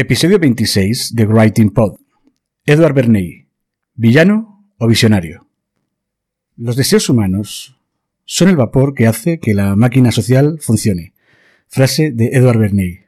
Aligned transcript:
Episodio 0.00 0.38
26 0.38 1.16
de 1.16 1.26
Writing 1.26 1.70
Pod. 1.70 1.96
Edward 2.64 2.94
Bernay. 2.94 3.48
¿Villano 3.94 4.64
o 4.78 4.86
visionario? 4.86 5.48
Los 6.56 6.76
deseos 6.76 7.08
humanos 7.08 7.76
son 8.24 8.48
el 8.48 8.54
vapor 8.54 8.94
que 8.94 9.08
hace 9.08 9.40
que 9.40 9.54
la 9.54 9.74
máquina 9.74 10.12
social 10.12 10.60
funcione. 10.60 11.14
Frase 11.66 12.12
de 12.12 12.28
Edward 12.28 12.60
Bernay. 12.60 13.07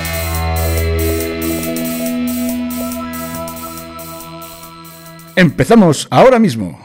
Empezamos 5.35 6.07
ahora 6.11 6.39
mismo. 6.39 6.77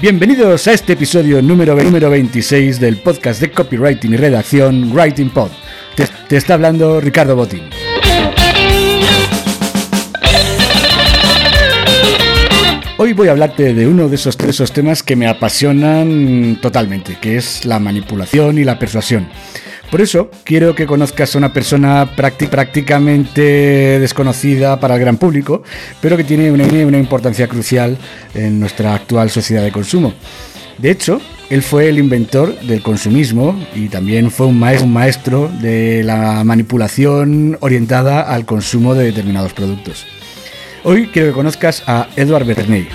Bienvenidos 0.00 0.66
a 0.66 0.72
este 0.72 0.92
episodio 0.92 1.40
número, 1.40 1.74
número 1.76 2.10
26 2.10 2.78
del 2.78 2.98
podcast 2.98 3.40
de 3.40 3.50
copywriting 3.50 4.12
y 4.12 4.16
redacción 4.16 4.92
Writing 4.92 5.30
Pod. 5.30 5.50
Te, 5.94 6.06
te 6.28 6.36
está 6.36 6.54
hablando 6.54 7.00
Ricardo 7.00 7.36
Botín. 7.36 7.62
Hoy 12.96 13.12
voy 13.12 13.26
a 13.26 13.32
hablarte 13.32 13.74
de 13.74 13.88
uno 13.88 14.08
de 14.08 14.14
esos, 14.14 14.36
temas 14.72 15.02
que 15.02 15.16
me 15.16 15.26
apasionan 15.26 16.58
totalmente, 16.62 17.18
que 17.20 17.36
es 17.36 17.64
la 17.64 17.80
manipulación 17.80 18.56
y 18.56 18.62
la 18.62 18.78
persuasión. 18.78 19.26
Por 19.90 20.00
eso 20.00 20.30
quiero 20.44 20.76
que 20.76 20.86
conozcas 20.86 21.34
a 21.34 21.38
una 21.38 21.52
persona 21.52 22.14
prácti- 22.16 22.48
prácticamente 22.48 23.98
desconocida 23.98 24.78
para 24.78 24.94
el 24.94 25.00
gran 25.00 25.16
público, 25.16 25.64
pero 26.00 26.16
que 26.16 26.22
tiene 26.22 26.52
una, 26.52 26.98
importancia 26.98 27.48
crucial 27.48 27.98
en 28.32 28.60
nuestra 28.60 28.94
actual 28.94 29.28
sociedad 29.28 29.64
de 29.64 29.72
consumo. 29.72 30.14
De 30.78 30.92
hecho, 30.92 31.20
él 31.50 31.62
fue 31.62 31.88
el 31.88 31.98
inventor 31.98 32.58
del 32.60 32.80
consumismo 32.80 33.60
y 33.74 33.88
también 33.88 34.30
fue 34.30 34.46
un 34.46 34.58
maestro 34.58 35.50
de 35.60 36.04
la 36.04 36.44
manipulación 36.44 37.58
orientada 37.60 38.22
al 38.22 38.44
consumo 38.44 38.94
de 38.94 39.04
determinados 39.06 39.52
productos. 39.52 40.06
Hoy 40.86 41.06
quiero 41.06 41.28
que 41.28 41.34
conozcas 41.34 41.82
a 41.86 42.08
Edward 42.14 42.44
Bernay. 42.44 42.88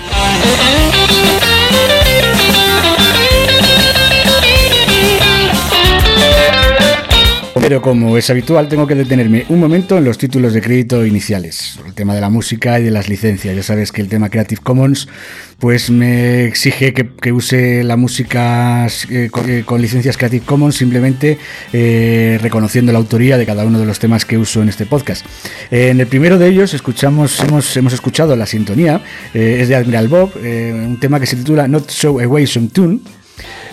Pero 7.54 7.82
como 7.82 8.16
es 8.16 8.30
habitual, 8.30 8.68
tengo 8.68 8.86
que 8.86 8.94
detenerme 8.94 9.44
un 9.48 9.60
momento 9.60 9.98
en 9.98 10.04
los 10.04 10.18
títulos 10.18 10.52
de 10.54 10.60
crédito 10.60 11.04
iniciales, 11.04 11.78
el 11.86 11.94
tema 11.94 12.14
de 12.14 12.20
la 12.20 12.30
música 12.30 12.78
y 12.78 12.84
de 12.84 12.90
las 12.90 13.08
licencias. 13.08 13.54
Ya 13.54 13.62
sabes 13.62 13.92
que 13.92 14.00
el 14.00 14.08
tema 14.08 14.28
Creative 14.28 14.60
Commons 14.62 15.08
pues 15.58 15.90
me 15.90 16.44
exige 16.44 16.94
que, 16.94 17.32
use 17.32 17.84
la 17.84 17.96
música 17.96 18.86
eh, 19.10 19.28
con, 19.30 19.50
eh, 19.50 19.62
con 19.64 19.82
licencias 19.82 20.16
Creative 20.16 20.44
Commons 20.44 20.76
simplemente 20.76 21.38
eh, 21.72 22.38
reconociendo 22.40 22.92
la 22.92 22.98
autoría 22.98 23.36
de 23.36 23.44
cada 23.44 23.64
uno 23.64 23.78
de 23.78 23.84
los 23.84 23.98
temas 23.98 24.24
que 24.24 24.38
uso 24.38 24.62
en 24.62 24.68
este 24.68 24.86
podcast. 24.86 25.24
En 25.70 26.00
el 26.00 26.06
primero 26.06 26.38
de 26.38 26.48
ellos 26.48 26.72
escuchamos, 26.72 27.38
hemos, 27.40 27.76
hemos 27.76 27.92
escuchado 27.92 28.34
la 28.36 28.46
sintonía, 28.46 29.02
es 29.34 29.68
de 29.68 29.76
Admiral 29.76 30.08
Bob, 30.08 30.32
un 30.36 30.98
tema 30.98 31.20
que 31.20 31.26
se 31.26 31.36
titula 31.36 31.68
Not 31.68 31.90
So 31.90 32.20
Away 32.20 32.46
Some 32.46 32.68
Tune. 32.68 33.00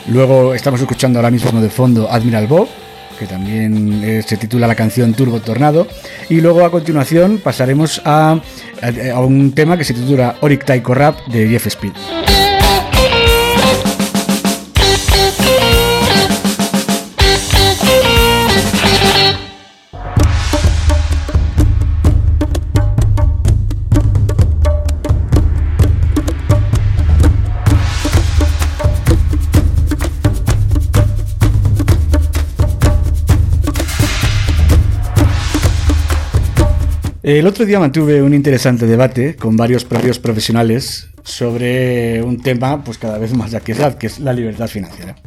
Luego 0.07 0.53
estamos 0.53 0.81
escuchando 0.81 1.19
ahora 1.19 1.31
mismo 1.31 1.59
de 1.61 1.69
fondo 1.69 2.11
Admiral 2.11 2.47
Bob, 2.47 2.67
que 3.17 3.25
también 3.27 4.01
eh, 4.03 4.21
se 4.25 4.37
titula 4.37 4.67
la 4.67 4.75
canción 4.75 5.13
Turbo 5.13 5.39
Tornado. 5.39 5.87
Y 6.29 6.41
luego 6.41 6.63
a 6.65 6.71
continuación 6.71 7.39
pasaremos 7.43 8.01
a, 8.05 8.39
a- 8.81 9.11
a 9.15 9.19
un 9.21 9.51
tema 9.53 9.77
que 9.77 9.83
se 9.83 9.93
titula 9.93 10.35
Oric 10.41 10.65
Taiko 10.65 10.93
Rap 10.93 11.19
de 11.27 11.47
Jeff 11.49 11.67
Speed. 11.67 12.26
El 37.27 37.45
otro 37.45 37.65
día 37.65 37.77
mantuve 37.77 38.21
un 38.21 38.33
interesante 38.33 38.85
debate 38.85 39.35
con 39.35 39.57
varios 39.57 39.83
propios 39.83 40.17
profesionales 40.17 41.09
sobre 41.25 42.23
un 42.23 42.41
tema 42.41 42.81
pues 42.85 42.97
cada 42.97 43.17
vez 43.17 43.33
más 43.33 43.53
actual, 43.53 43.97
que 43.97 44.07
es 44.07 44.19
la 44.19 44.31
libertad 44.31 44.69
financiera. 44.69 45.17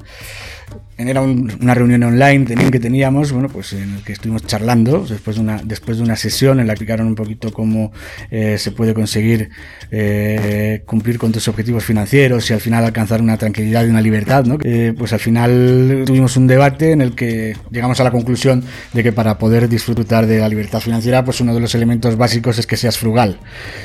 Era 1.09 1.23
un- 1.23 1.51
una 1.61 1.75
reunión 1.75 2.03
online 2.03 2.45
que 2.71 2.79
teníamos, 2.81 3.33
bueno, 3.33 3.49
pues 3.49 3.73
en 3.73 3.95
el 3.97 4.03
que 4.05 4.13
estuvimos 4.13 4.47
charlando 4.47 5.07
después 5.09 5.37
de 5.37 5.43
una, 5.43 5.61
después 5.65 5.97
de 5.99 6.03
una 6.05 6.17
sesión 6.17 6.61
en 6.61 6.67
la 6.67 6.73
que 6.75 6.81
explicaron 6.85 7.07
un 7.07 7.15
poquito 7.15 7.53
cómo 7.53 7.93
eh, 8.31 8.57
se 8.59 8.71
puede 8.73 8.95
conseguir 8.95 9.51
eh, 9.91 10.83
cumplir 10.87 11.19
con 11.19 11.33
tus 11.33 11.49
objetivos 11.49 11.85
financieros 11.85 12.49
y 12.51 12.55
al 12.55 12.61
final 12.61 12.85
alcanzar 12.85 13.21
una 13.23 13.37
tranquilidad 13.37 13.85
y 13.87 13.91
una 13.91 14.01
libertad, 14.01 14.45
¿no? 14.45 14.59
Eh, 14.63 14.95
pues 14.97 15.13
al 15.13 15.21
final 15.21 16.03
tuvimos 16.07 16.37
un 16.37 16.47
debate 16.47 16.93
en 16.93 17.01
el 17.03 17.15
que 17.15 17.57
llegamos 17.71 18.01
a 18.01 18.05
la 18.05 18.11
conclusión 18.11 18.63
de 18.93 19.03
que 19.03 19.13
para 19.13 19.39
poder 19.39 19.69
disfrutar 19.69 20.27
de 20.27 20.39
la 20.39 20.49
libertad 20.49 20.81
financiera, 20.81 21.25
pues 21.25 21.41
uno 21.41 21.55
de 21.55 21.61
los 21.61 21.75
elementos 21.75 22.17
básicos 22.17 22.59
es 22.59 22.67
que 22.67 22.77
seas 22.77 22.99
frugal. 22.99 23.39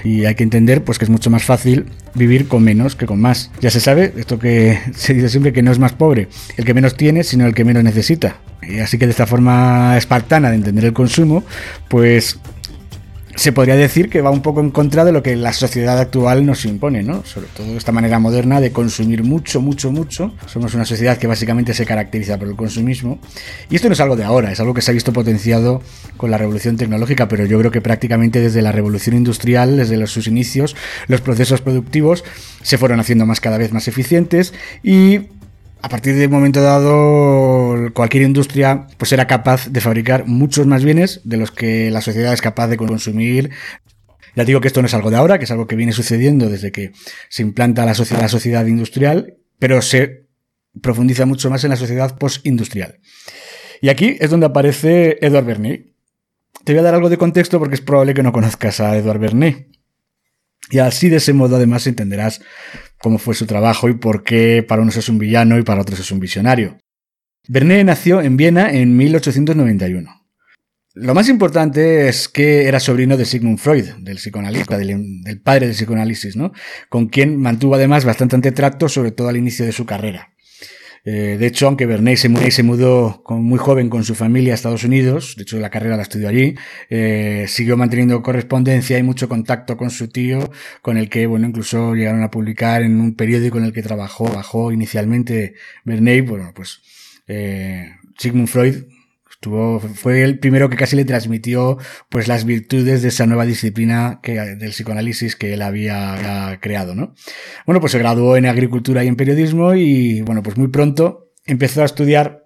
Y 0.04 0.26
hay 0.26 0.36
que 0.36 0.44
entender 0.44 0.84
pues 0.84 0.98
que 1.00 1.06
es 1.06 1.10
mucho 1.10 1.30
más 1.30 1.44
fácil 1.44 1.86
vivir 2.16 2.48
con 2.48 2.64
menos 2.64 2.96
que 2.96 3.06
con 3.06 3.22
más. 3.22 3.52
Ya 3.62 3.70
se 3.70 3.80
sabe, 3.80 4.14
esto 4.18 4.40
que 4.40 4.80
se 4.96 5.14
dice 5.14 5.30
siempre 5.30 5.54
que 5.54 5.62
no 5.62 5.72
es 5.72 5.80
más 5.80 5.94
pobre 5.94 6.28
el 6.58 6.66
que 6.66 6.74
menos 6.74 6.96
tiene, 6.98 7.24
sino 7.24 7.46
el 7.46 7.54
que 7.54 7.66
menos 7.66 7.84
necesita. 7.84 8.38
Y 8.62 8.80
así 8.80 8.98
que 8.98 9.06
de 9.06 9.12
esta 9.12 9.28
forma 9.28 9.96
espartana 9.98 10.50
de 10.50 10.56
entender 10.56 10.86
el 10.86 10.94
consumo, 10.94 11.44
pues 11.88 12.40
se 13.36 13.52
podría 13.52 13.76
decir 13.76 14.10
que 14.10 14.22
va 14.22 14.32
un 14.32 14.42
poco 14.42 14.62
en 14.62 14.72
contra 14.72 15.04
de 15.04 15.12
lo 15.12 15.22
que 15.22 15.36
la 15.36 15.54
sociedad 15.54 16.00
actual 16.00 16.46
nos 16.46 16.66
impone, 16.66 17.04
¿no? 17.04 17.24
Sobre 17.26 17.48
todo 17.48 17.78
esta 17.78 17.92
manera 17.92 18.18
moderna 18.20 18.62
de 18.62 18.72
consumir 18.72 19.24
mucho, 19.24 19.62
mucho, 19.62 19.92
mucho. 19.92 20.34
Somos 20.46 20.74
una 20.74 20.86
sociedad 20.86 21.18
que 21.18 21.28
básicamente 21.28 21.74
se 21.74 21.86
caracteriza 21.86 22.38
por 22.38 22.48
el 22.48 22.56
consumismo. 22.56 23.20
Y 23.70 23.76
esto 23.76 23.90
no 23.90 23.94
es 23.94 24.00
algo 24.00 24.16
de 24.16 24.24
ahora, 24.24 24.52
es 24.52 24.60
algo 24.60 24.74
que 24.74 24.82
se 24.82 24.92
ha 24.92 24.94
visto 24.94 25.12
potenciado 25.12 25.82
con 26.18 26.32
la 26.32 26.38
revolución 26.38 26.78
tecnológica, 26.78 27.28
pero 27.28 27.46
yo 27.46 27.60
creo 27.60 27.72
que 27.72 27.82
prácticamente 27.82 28.40
desde 28.40 28.62
la 28.62 28.72
revolución 28.72 29.16
industrial, 29.18 29.78
desde 29.78 30.06
sus 30.08 30.28
inicios, 30.28 30.76
los 31.08 31.22
procesos 31.22 31.62
productivos 31.62 32.24
se 32.62 32.78
fueron 32.78 33.00
haciendo 33.00 33.26
más 33.26 33.42
cada 33.42 33.58
vez 33.58 33.74
más 33.74 33.88
eficientes 33.88 34.54
y 34.82 35.20
a 35.86 35.88
partir 35.88 36.16
de 36.16 36.26
un 36.26 36.32
momento 36.32 36.64
dado, 36.64 37.94
cualquier 37.94 38.24
industria 38.24 38.88
pues 38.98 39.12
era 39.12 39.28
capaz 39.28 39.68
de 39.68 39.82
fabricar 39.82 40.26
muchos 40.26 40.66
más 40.66 40.84
bienes 40.84 41.22
de 41.26 41.38
los 41.38 41.52
que 41.52 41.92
la 41.92 42.02
sociedad 42.02 42.34
es 42.34 42.42
capaz 42.42 42.70
de 42.70 42.76
consumir. 42.76 43.52
Ya 44.36 44.46
digo 44.46 44.62
que 44.62 44.68
esto 44.68 44.82
no 44.82 44.88
es 44.88 44.96
algo 44.96 45.12
de 45.12 45.18
ahora, 45.18 45.38
que 45.38 45.44
es 45.44 45.52
algo 45.52 45.68
que 45.68 45.76
viene 45.76 45.92
sucediendo 45.92 46.50
desde 46.50 46.72
que 46.72 46.92
se 47.30 47.44
implanta 47.44 47.86
la 47.86 47.94
sociedad, 47.94 48.66
industrial, 48.66 49.38
pero 49.60 49.80
se 49.84 50.26
profundiza 50.82 51.28
mucho 51.28 51.52
más 51.52 51.64
en 51.64 51.70
la 51.70 51.76
sociedad 51.76 52.18
postindustrial. 52.18 53.00
Y 53.80 53.90
aquí 53.90 54.18
es 54.20 54.32
donde 54.32 54.48
aparece 54.48 55.20
Edward 55.22 55.46
Bernays. 55.46 55.82
Te 56.64 56.74
voy 56.74 56.80
a 56.80 56.84
dar 56.84 56.96
algo 56.96 57.10
de 57.10 57.20
contexto 57.20 57.60
porque 57.60 57.76
es 57.76 57.82
probable 57.82 58.16
que 58.16 58.24
no 58.24 58.32
conozcas 58.32 58.80
a 58.80 58.98
Edward 58.98 59.20
Bernays. 59.20 59.68
Y 60.72 60.80
así 60.80 61.10
de 61.10 61.18
ese 61.18 61.34
modo 61.34 61.58
además 61.58 61.86
entenderás 61.86 62.42
cómo 63.06 63.20
fue 63.20 63.36
su 63.36 63.46
trabajo 63.46 63.88
y 63.88 63.94
por 63.94 64.24
qué 64.24 64.66
para 64.68 64.82
unos 64.82 64.98
es 64.98 65.10
un 65.10 65.20
villano 65.20 65.60
y 65.60 65.62
para 65.62 65.82
otros 65.82 66.00
es 66.00 66.12
un 66.12 66.20
visionario. 66.20 66.80
Bernays 67.48 67.86
nació 67.86 68.20
en 68.20 68.36
Viena 68.36 68.72
en 68.72 68.98
1891. 68.98 70.10
Lo 70.96 71.14
más 71.14 71.30
importante 71.30 72.08
es 72.08 72.28
que 72.28 72.68
era 72.68 72.80
sobrino 72.80 73.16
de 73.16 73.26
Sigmund 73.26 73.60
Freud, 73.60 73.86
del 74.00 74.18
psicoanalista, 74.18 74.80
del, 74.80 75.22
del 75.22 75.40
padre 75.40 75.68
del 75.68 75.76
psicoanálisis, 75.76 76.36
¿no? 76.36 76.52
Con 76.90 77.06
quien 77.06 77.40
mantuvo 77.40 77.76
además 77.76 78.06
bastante 78.06 78.52
trato, 78.52 78.90
sobre 78.90 79.12
todo 79.12 79.28
al 79.28 79.38
inicio 79.38 79.68
de 79.68 79.72
su 79.72 79.86
carrera. 79.86 80.35
Eh, 81.06 81.38
de 81.40 81.46
hecho, 81.46 81.68
aunque 81.68 81.86
Bernays 81.86 82.20
se, 82.20 82.64
mudó, 82.64 83.24
muy 83.30 83.60
joven 83.60 83.90
con 83.90 84.04
su 84.04 84.16
familia 84.16 84.54
a 84.54 84.56
Estados 84.56 84.84
Unidos, 84.84 85.36
de 85.38 85.44
hecho 85.44 85.60
la 85.60 85.70
carrera 85.70 85.98
la 85.98 86.02
estudió 86.02 86.28
allí, 86.28 86.56
eh, 86.90 87.46
siguió 87.48 87.78
manteniendo 87.78 88.24
correspondencia 88.24 88.98
y 88.98 89.04
mucho 89.04 89.30
contacto 89.30 89.78
con 89.78 89.92
su 89.92 90.08
tío, 90.08 90.52
con 90.82 90.98
el 90.98 91.08
que, 91.10 91.28
bueno, 91.28 91.48
incluso 91.48 91.94
llegaron 91.94 92.24
a 92.24 92.32
publicar 92.32 92.82
en 92.82 93.00
un 93.00 93.16
periódico 93.16 93.60
en 93.60 93.66
el 93.66 93.74
que 93.74 93.84
trabajó, 93.84 94.26
bajó 94.26 94.72
inicialmente 94.72 95.54
Bernays, 95.84 96.28
bueno, 96.28 96.52
pues 96.56 96.82
eh, 97.28 97.92
Sigmund 98.18 98.48
Freud 98.48 98.95
fue 99.96 100.24
el 100.24 100.40
primero 100.40 100.70
que 100.70 100.78
casi 100.78 100.96
le 100.96 101.06
transmitió 101.06 101.78
pues 102.10 102.28
las 102.28 102.46
virtudes 102.46 103.02
de 103.02 103.10
esa 103.10 103.26
nueva 103.26 103.46
disciplina 103.46 104.20
que, 104.22 104.34
del 104.34 104.72
psicoanálisis 104.72 105.36
que 105.36 105.54
él 105.54 105.62
había 105.62 106.58
creado, 106.62 106.96
¿no? 106.96 107.14
Bueno, 107.66 107.80
pues 107.80 107.92
se 107.92 108.00
graduó 108.00 108.38
en 108.38 108.46
agricultura 108.46 109.04
y 109.04 109.08
en 109.08 109.16
periodismo 109.16 109.74
y 109.74 110.22
bueno, 110.22 110.44
pues 110.44 110.58
muy 110.58 110.68
pronto 110.70 111.32
empezó 111.46 111.82
a 111.82 111.86
estudiar 111.86 112.46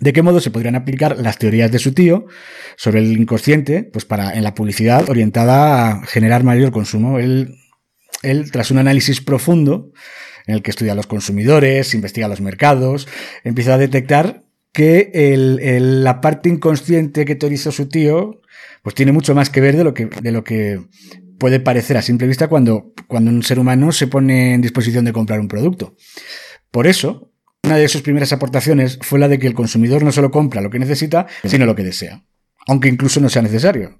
de 0.00 0.12
qué 0.12 0.22
modo 0.22 0.40
se 0.40 0.50
podrían 0.50 0.74
aplicar 0.74 1.18
las 1.18 1.38
teorías 1.38 1.70
de 1.70 1.78
su 1.78 1.92
tío 1.92 2.26
sobre 2.76 3.00
el 3.00 3.12
inconsciente, 3.12 3.84
pues 3.84 4.04
para 4.04 4.32
en 4.32 4.42
la 4.42 4.54
publicidad 4.54 5.08
orientada 5.08 5.90
a 5.90 6.06
generar 6.06 6.42
mayor 6.42 6.72
consumo. 6.72 7.20
Él, 7.20 7.56
él 8.22 8.50
tras 8.50 8.70
un 8.72 8.78
análisis 8.78 9.20
profundo 9.20 9.92
en 10.46 10.54
el 10.54 10.62
que 10.62 10.70
estudia 10.70 10.92
a 10.92 10.96
los 10.96 11.06
consumidores, 11.06 11.94
investiga 11.94 12.26
los 12.26 12.40
mercados, 12.40 13.06
empieza 13.44 13.74
a 13.74 13.78
detectar 13.78 14.41
que 14.72 15.36
la 15.80 16.20
parte 16.20 16.48
inconsciente 16.48 17.24
que 17.24 17.34
teorizó 17.34 17.70
su 17.70 17.88
tío, 17.88 18.40
pues 18.82 18.94
tiene 18.94 19.12
mucho 19.12 19.34
más 19.34 19.50
que 19.50 19.60
ver 19.60 19.76
de 19.76 19.84
lo 19.84 20.44
que, 20.44 20.80
puede 21.38 21.58
parecer 21.58 21.96
a 21.96 22.02
simple 22.02 22.28
vista 22.28 22.46
cuando, 22.46 22.92
cuando 23.08 23.30
un 23.30 23.42
ser 23.42 23.58
humano 23.58 23.90
se 23.90 24.06
pone 24.06 24.54
en 24.54 24.60
disposición 24.62 25.04
de 25.04 25.12
comprar 25.12 25.40
un 25.40 25.48
producto. 25.48 25.96
Por 26.70 26.86
eso, 26.86 27.32
una 27.64 27.76
de 27.76 27.88
sus 27.88 28.02
primeras 28.02 28.32
aportaciones 28.32 28.98
fue 29.02 29.18
la 29.18 29.28
de 29.28 29.40
que 29.40 29.48
el 29.48 29.54
consumidor 29.54 30.04
no 30.04 30.12
solo 30.12 30.30
compra 30.30 30.60
lo 30.60 30.70
que 30.70 30.78
necesita, 30.78 31.26
sino 31.44 31.66
lo 31.66 31.74
que 31.74 31.82
desea, 31.82 32.24
aunque 32.66 32.88
incluso 32.88 33.20
no 33.20 33.28
sea 33.28 33.42
necesario. 33.42 33.98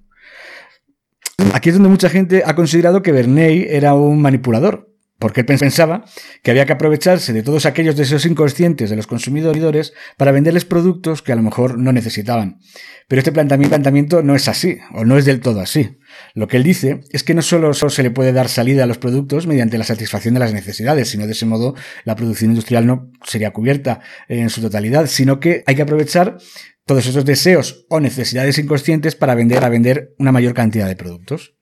Aquí 1.52 1.70
es 1.70 1.74
donde 1.74 1.88
mucha 1.88 2.08
gente 2.08 2.42
ha 2.46 2.54
considerado 2.54 3.02
que 3.02 3.12
Bernays 3.12 3.66
era 3.70 3.94
un 3.94 4.22
manipulador, 4.22 4.91
porque 5.18 5.42
él 5.42 5.46
pensaba 5.46 6.04
que 6.42 6.50
había 6.50 6.66
que 6.66 6.72
aprovecharse 6.72 7.32
de 7.32 7.42
todos 7.42 7.64
aquellos 7.64 7.96
deseos 7.96 8.26
inconscientes 8.26 8.90
de 8.90 8.96
los 8.96 9.06
consumidores 9.06 9.92
para 10.16 10.32
venderles 10.32 10.64
productos 10.64 11.22
que 11.22 11.32
a 11.32 11.36
lo 11.36 11.42
mejor 11.42 11.78
no 11.78 11.92
necesitaban. 11.92 12.58
Pero 13.06 13.20
este 13.20 13.30
planteamiento 13.30 14.22
no 14.22 14.34
es 14.34 14.48
así, 14.48 14.78
o 14.92 15.04
no 15.04 15.16
es 15.16 15.24
del 15.24 15.40
todo 15.40 15.60
así. 15.60 15.98
Lo 16.34 16.48
que 16.48 16.56
él 16.56 16.62
dice 16.62 17.00
es 17.10 17.22
que 17.22 17.34
no 17.34 17.42
solo 17.42 17.72
se 17.72 18.02
le 18.02 18.10
puede 18.10 18.32
dar 18.32 18.48
salida 18.48 18.84
a 18.84 18.86
los 18.86 18.98
productos 18.98 19.46
mediante 19.46 19.78
la 19.78 19.84
satisfacción 19.84 20.34
de 20.34 20.40
las 20.40 20.52
necesidades, 20.52 21.08
sino 21.08 21.26
de 21.26 21.32
ese 21.32 21.46
modo 21.46 21.74
la 22.04 22.16
producción 22.16 22.50
industrial 22.50 22.86
no 22.86 23.10
sería 23.24 23.52
cubierta 23.52 24.00
en 24.28 24.50
su 24.50 24.60
totalidad, 24.60 25.06
sino 25.06 25.40
que 25.40 25.62
hay 25.66 25.76
que 25.76 25.82
aprovechar 25.82 26.38
todos 26.84 27.06
esos 27.06 27.24
deseos 27.24 27.86
o 27.88 28.00
necesidades 28.00 28.58
inconscientes 28.58 29.14
para 29.14 29.34
vender, 29.34 29.64
a 29.64 29.68
vender 29.68 30.14
una 30.18 30.32
mayor 30.32 30.54
cantidad 30.54 30.88
de 30.88 30.96
productos. 30.96 31.54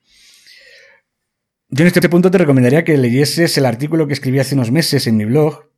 Yo 1.73 1.83
en 1.83 1.87
este 1.87 2.09
punto 2.09 2.29
te 2.29 2.37
recomendaría 2.37 2.83
que 2.83 2.97
leyeses 2.97 3.57
el 3.57 3.65
artículo 3.65 4.05
que 4.05 4.11
escribí 4.11 4.39
hace 4.39 4.55
unos 4.55 4.71
meses 4.71 5.07
en 5.07 5.15
mi 5.15 5.23
blog 5.23 5.71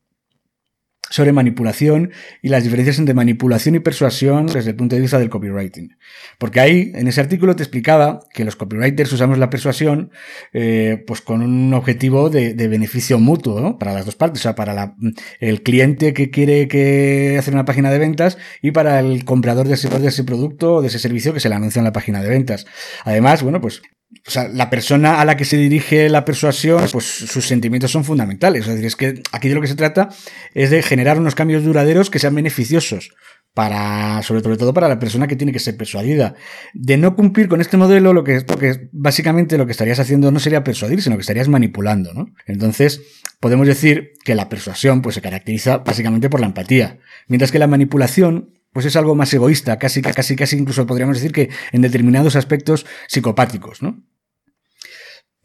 sobre 1.12 1.32
manipulación 1.32 2.12
y 2.42 2.50
las 2.50 2.64
diferencias 2.64 2.98
entre 2.98 3.14
manipulación 3.14 3.76
y 3.76 3.80
persuasión 3.80 4.48
desde 4.48 4.72
el 4.72 4.76
punto 4.76 4.96
de 4.96 5.02
vista 5.04 5.20
del 5.20 5.30
copywriting. 5.30 5.96
Porque 6.40 6.60
ahí, 6.60 6.92
en 6.96 7.08
ese 7.08 7.22
artículo, 7.22 7.56
te 7.56 7.62
explicaba 7.62 8.22
que 8.34 8.44
los 8.44 8.56
copywriters 8.56 9.14
usamos 9.14 9.38
la 9.38 9.52
persuasión 9.52 10.10
eh, 10.52 11.04
pues 11.06 11.22
con 11.22 11.44
un 11.44 11.72
objetivo 11.76 12.32
de, 12.32 12.56
beneficio 12.56 13.20
mutuo 13.20 13.62
¿no? 13.62 13.78
para 13.78 13.94
las 13.94 14.06
dos 14.08 14.16
partes, 14.16 14.42
o 14.42 14.44
sea, 14.44 14.56
para 14.56 14.96
el 15.40 15.62
cliente 15.62 16.16
que 16.16 16.32
quiere 16.32 16.68
que 16.68 17.36
hacer 17.38 17.54
una 17.54 17.66
página 17.66 17.92
de 17.92 18.00
ventas 18.00 18.40
y 18.64 18.72
para 18.72 19.00
el 19.00 19.26
comprador 19.26 19.68
de 19.68 19.76
ese, 19.76 19.90
de 19.90 20.08
ese 20.08 20.24
producto 20.24 20.78
o 20.78 20.82
de 20.82 20.88
ese 20.88 20.98
servicio 20.98 21.36
que 21.36 21.40
se 21.40 21.50
le 21.50 21.56
anuncia 21.56 21.82
en 21.82 21.86
la 21.86 21.94
página 21.94 22.24
de 22.24 22.30
ventas. 22.30 22.66
Además, 23.06 23.44
bueno, 23.44 23.62
pues 23.62 23.84
o 24.26 24.32
sea, 24.32 24.48
la 24.48 24.70
persona 24.70 25.20
a 25.20 25.26
la 25.26 25.36
que 25.36 25.46
se 25.46 25.58
dirige 25.58 26.10
la 26.10 26.26
persuasión, 26.26 26.84
pues 26.92 27.06
sus 27.06 27.46
sentimientos 27.46 27.92
son 27.92 28.06
fundamentales. 28.06 28.62
Es 28.62 28.74
decir, 28.74 28.86
es 28.86 28.96
que 28.96 29.22
aquí 29.32 29.50
de 29.50 29.56
lo 29.56 29.62
que 29.62 29.68
se 29.68 29.76
trata 29.76 30.10
es 30.54 30.70
de 30.70 30.82
generar 30.82 31.20
unos 31.20 31.36
cambios 31.36 31.64
duraderos 31.64 32.10
que 32.10 32.20
sean 32.20 32.36
beneficiosos 32.36 33.12
para, 33.54 34.22
sobre, 34.24 34.42
todo 34.42 34.74
para 34.74 34.88
la 34.88 35.00
persona 35.00 35.28
que 35.28 35.36
tiene 35.36 35.52
que 35.52 35.60
ser 35.60 35.78
persuadida. 35.78 36.36
De 36.74 36.98
no 36.98 37.16
cumplir 37.16 37.48
con 37.48 37.62
este 37.62 37.78
modelo, 37.78 38.14
lo 38.14 38.24
que, 38.24 38.44
que 38.46 38.90
básicamente 38.92 39.58
lo 39.58 39.66
que 39.66 39.72
estarías 39.74 40.00
haciendo 40.00 40.32
no 40.32 40.40
sería 40.40 40.64
persuadir, 40.64 41.02
sino 41.02 41.16
que 41.18 41.22
estarías 41.22 41.50
manipulando, 41.50 42.14
¿no? 42.14 42.28
Entonces, 42.48 43.02
podemos 43.40 43.68
decir 43.68 44.14
que 44.24 44.36
la 44.36 44.50
persuasión, 44.50 45.02
pues 45.02 45.16
se 45.16 45.22
caracteriza 45.22 45.80
básicamente 45.80 46.30
por 46.30 46.40
la 46.40 46.48
empatía. 46.48 47.00
Mientras 47.28 47.52
que 47.52 47.60
la 47.60 47.68
manipulación 47.68 48.54
pues 48.74 48.86
es 48.86 48.96
algo 48.96 49.16
más 49.16 49.34
egoísta, 49.34 49.78
casi, 49.80 50.02
casi, 50.02 50.36
casi 50.36 50.58
incluso 50.58 50.86
podríamos 50.86 51.18
decir 51.18 51.32
que 51.32 51.50
en 51.72 51.82
determinados 51.82 52.36
aspectos 52.36 52.86
psicopáticos, 53.08 53.82
¿no? 53.82 54.04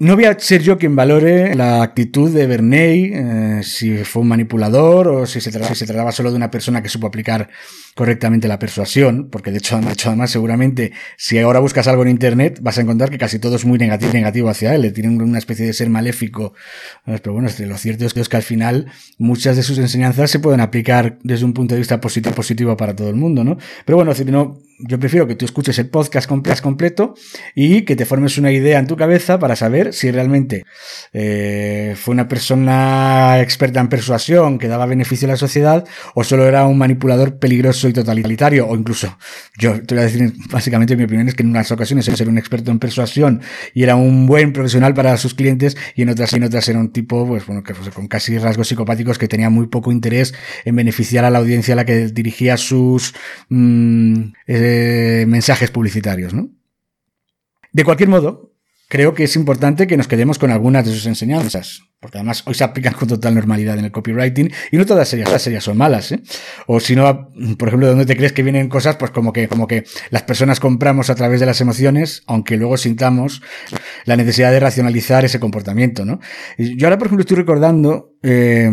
No 0.01 0.15
voy 0.15 0.27
a 0.27 0.39
ser 0.39 0.63
yo 0.63 0.79
quien 0.79 0.95
valore 0.95 1.57
la 1.57 1.83
actitud 1.83 2.31
de 2.33 2.47
Bernays, 2.47 3.11
eh, 3.13 3.61
si 3.65 3.97
fue 4.05 4.23
un 4.23 4.29
manipulador 4.29 5.09
o 5.09 5.27
si 5.27 5.41
se, 5.41 5.51
trataba, 5.51 6.13
solo 6.13 6.31
de 6.31 6.37
una 6.37 6.53
persona 6.53 6.81
que 6.81 6.89
supo 6.89 7.09
aplicar 7.09 7.49
correctamente 7.99 8.47
la 8.47 8.61
persuasión, 8.61 9.29
porque 9.29 9.51
de 9.51 9.59
hecho, 9.59 9.77
de 9.81 9.93
hecho, 9.93 10.11
además 10.11 10.31
seguramente 10.31 10.93
si 11.17 11.37
ahora 11.37 11.59
buscas 11.59 11.89
algo 11.89 12.03
en 12.03 12.11
Internet 12.11 12.61
vas 12.63 12.79
a 12.79 12.83
encontrar 12.83 13.11
que 13.11 13.19
casi 13.19 13.41
todo 13.41 13.57
es 13.57 13.65
muy 13.65 13.77
negativo, 13.77 14.13
negativo 14.13 14.49
hacia 14.49 14.73
él, 14.73 14.83
le 14.83 14.93
tienen 14.93 15.21
una 15.21 15.39
especie 15.39 15.67
de 15.67 15.73
ser 15.73 15.91
maléfico. 15.91 16.55
Pero 17.05 17.33
bueno, 17.33 17.49
lo 17.59 17.77
cierto 17.77 18.07
es 18.07 18.29
que 18.29 18.37
al 18.37 18.45
final 18.45 18.87
muchas 19.19 19.57
de 19.57 19.65
sus 19.65 19.79
enseñanzas 19.79 20.31
se 20.31 20.39
pueden 20.39 20.61
aplicar 20.61 21.19
desde 21.25 21.45
un 21.45 21.55
punto 21.55 21.75
de 21.75 21.81
vista 21.81 22.01
positivo, 22.01 22.37
positivo 22.37 22.77
para 22.77 22.95
todo 22.95 23.11
el 23.11 23.17
mundo, 23.17 23.43
¿no? 23.43 23.59
Pero 23.85 23.97
bueno, 23.97 24.13
no, 24.27 24.61
yo 24.79 25.01
prefiero 25.01 25.27
que 25.27 25.35
tú 25.35 25.45
escuches 25.45 25.77
el 25.81 25.89
podcast 25.89 26.29
completo 26.63 27.15
y 27.55 27.83
que 27.83 27.97
te 27.97 28.05
formes 28.05 28.39
una 28.39 28.53
idea 28.53 28.79
en 28.79 28.87
tu 28.87 28.97
cabeza 28.97 29.39
para 29.41 29.57
saber 29.57 29.93
si 29.93 30.11
realmente 30.13 30.65
eh, 31.13 31.97
fue 31.97 32.15
una 32.15 32.29
persona 32.29 33.41
experta 33.41 33.81
en 33.81 33.89
persuasión 33.89 34.59
que 34.59 34.69
daba 34.69 34.87
beneficio 34.87 35.27
a 35.27 35.33
la 35.33 35.37
sociedad 35.37 35.85
o 36.15 36.23
solo 36.23 36.47
era 36.47 36.65
un 36.67 36.79
manipulador 36.79 37.39
peligroso 37.39 37.88
y 37.89 37.93
totalitario 37.93 38.67
o 38.67 38.77
incluso 38.77 39.17
yo 39.59 39.81
te 39.83 39.95
voy 39.95 40.03
a 40.03 40.07
decir 40.07 40.33
básicamente 40.51 40.97
mi 40.97 41.05
opinión 41.05 41.29
es 41.29 41.35
que 41.35 41.43
en 41.43 41.51
unas 41.51 41.71
ocasiones 41.71 42.09
era 42.09 42.31
un 42.31 42.39
experto 42.39 42.71
en 42.71 42.79
persuasión 42.79 43.43
y 43.75 43.83
era 43.83 43.97
un 43.97 44.27
buen 44.27 44.53
profesional 44.53 44.95
para 44.95 45.17
sus 45.17 45.35
clientes 45.35 45.77
y 45.95 46.03
en 46.03 46.11
otras 46.11 46.33
en 46.33 46.45
otras 46.45 46.69
era 46.69 46.79
un 46.79 46.93
tipo 46.93 47.27
pues 47.27 47.47
bueno 47.47 47.63
que 47.63 47.75
con 47.95 48.09
casi 48.09 48.39
rasgos 48.39 48.69
psicopáticos 48.69 49.19
que 49.19 49.29
tenía 49.29 49.51
muy 49.51 49.67
poco 49.67 49.93
interés 49.93 50.35
en 50.65 50.77
beneficiar 50.77 51.25
a 51.25 51.31
la 51.31 51.39
audiencia 51.39 51.75
a 51.75 51.77
la 51.77 51.85
que 51.85 52.09
dirigía 52.09 52.57
sus 52.57 53.15
mm, 53.49 54.15
eh, 54.47 55.25
mensajes 55.29 55.71
publicitarios, 55.71 56.35
¿no? 56.35 56.51
De 57.73 57.85
cualquier 57.85 58.09
modo, 58.09 58.53
creo 58.89 59.15
que 59.15 59.25
es 59.25 59.37
importante 59.37 59.87
que 59.87 59.97
nos 59.97 60.09
quedemos 60.09 60.39
con 60.39 60.51
algunas 60.51 60.85
de 60.87 60.93
sus 60.93 61.07
enseñanzas, 61.07 61.83
porque 62.01 62.19
además 62.19 62.43
hoy 62.47 62.55
se 62.55 62.65
aplican 62.65 62.95
con 62.95 63.07
total 63.07 63.35
normalidad 63.35 63.79
en 63.79 63.85
el 63.85 63.93
copywriting 63.93 64.51
y 64.73 64.77
no 64.77 64.87
todas 64.87 65.13
ellas, 65.13 65.47
ellas 65.47 65.63
son 65.63 65.77
malas, 65.77 66.13
¿eh? 66.13 66.23
O 66.67 66.81
si 66.81 66.97
no, 66.97 67.29
por 67.59 67.69
ejemplo, 67.69 67.87
¿de 67.87 67.93
dónde 67.93 68.07
te 68.07 68.17
crees 68.17 68.33
que 68.33 68.43
vienen 68.43 68.69
cosas? 68.69 68.97
Pues 68.97 69.11
como 69.11 69.33
que, 69.33 69.47
como 69.47 69.67
que 69.67 69.85
las 70.11 70.23
personas 70.23 70.59
compramos 70.59 71.11
a 71.11 71.15
través 71.15 71.41
de 71.41 71.47
las 71.47 71.61
emociones, 71.61 72.23
aunque 72.27 72.57
luego 72.57 72.77
sintamos 72.79 73.43
la 74.07 74.17
necesidad 74.17 74.51
de 74.51 74.61
racionalizar 74.61 75.25
ese 75.25 75.39
comportamiento, 75.39 76.05
¿no? 76.05 76.21
Yo 76.57 76.87
ahora, 76.87 76.99
por 76.99 77.09
ejemplo, 77.09 77.23
estoy 77.23 77.37
recordando 77.37 78.15
eh, 78.23 78.71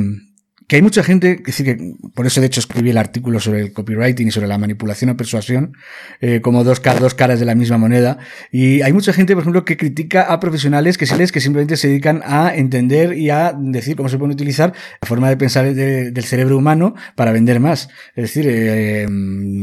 que 0.68 0.78
hay 0.78 0.82
mucha 0.82 1.04
gente, 1.04 1.38
es 1.40 1.46
decir, 1.46 1.66
que 1.66 1.94
por 2.16 2.26
eso 2.26 2.42
de 2.42 2.48
hecho 2.48 2.60
escribí 2.60 2.90
el 2.90 2.98
artículo 2.98 3.40
sobre 3.40 3.62
el 3.62 3.74
copywriting 3.74 4.28
y 4.28 4.32
sobre 4.32 4.48
la 4.48 4.58
manipulación 4.58 5.12
o 5.12 5.18
persuasión, 5.18 5.78
eh, 6.22 6.42
como 6.42 6.64
dos, 6.64 6.82
dos 7.00 7.14
caras 7.14 7.40
de 7.40 7.46
la 7.46 7.54
misma 7.54 7.78
moneda. 7.78 8.18
Y 8.52 8.82
hay 8.82 8.92
mucha 8.92 9.14
gente, 9.14 9.34
por 9.36 9.44
ejemplo, 9.44 9.64
que 9.64 9.78
critica 9.78 10.24
a 10.24 10.40
profesionales 10.40 10.98
que, 10.98 11.06
que 11.06 11.40
simplemente 11.40 11.78
se 11.78 11.90
dedican 11.90 12.22
a 12.26 12.56
entender 12.56 13.16
y 13.16 13.30
a 13.30 13.54
decir 13.56 13.96
cómo 13.96 14.10
se 14.10 14.18
puede 14.18 14.34
utilizar 14.34 14.74
la 15.02 15.08
forma 15.08 15.30
de 15.30 15.38
pensar 15.38 15.72
del 15.72 16.24
cerebro 16.24 16.58
humano 16.58 16.96
para 17.16 17.32
vender 17.32 17.60
más. 17.60 17.90
Es 18.16 18.24
decir, 18.24 18.46
eh, 18.50 19.08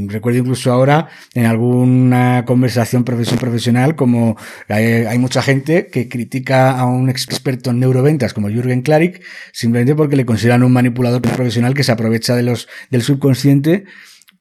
recuerdo 0.06 0.38
incluso 0.38 0.70
ahora 0.70 1.08
en 1.34 1.46
alguna 1.46 2.44
conversación 2.46 3.04
profesional 3.04 3.96
como 3.96 4.36
hay, 4.68 4.84
hay 4.84 5.18
mucha 5.18 5.42
gente 5.42 5.88
que 5.88 6.08
critica 6.08 6.78
a 6.78 6.86
un 6.86 7.08
experto 7.08 7.70
en 7.70 7.80
neuroventas 7.80 8.34
como 8.34 8.48
Jürgen 8.48 8.82
Klarik 8.82 9.22
simplemente 9.52 9.96
porque 9.96 10.16
le 10.16 10.24
consideran 10.24 10.62
un 10.62 10.72
manipulador 10.72 10.91
manipulador 10.92 11.22
profesional 11.22 11.74
que 11.74 11.84
se 11.84 11.92
aprovecha 11.92 12.36
de 12.36 12.42
los, 12.42 12.68
del 12.90 13.02
subconsciente 13.02 13.84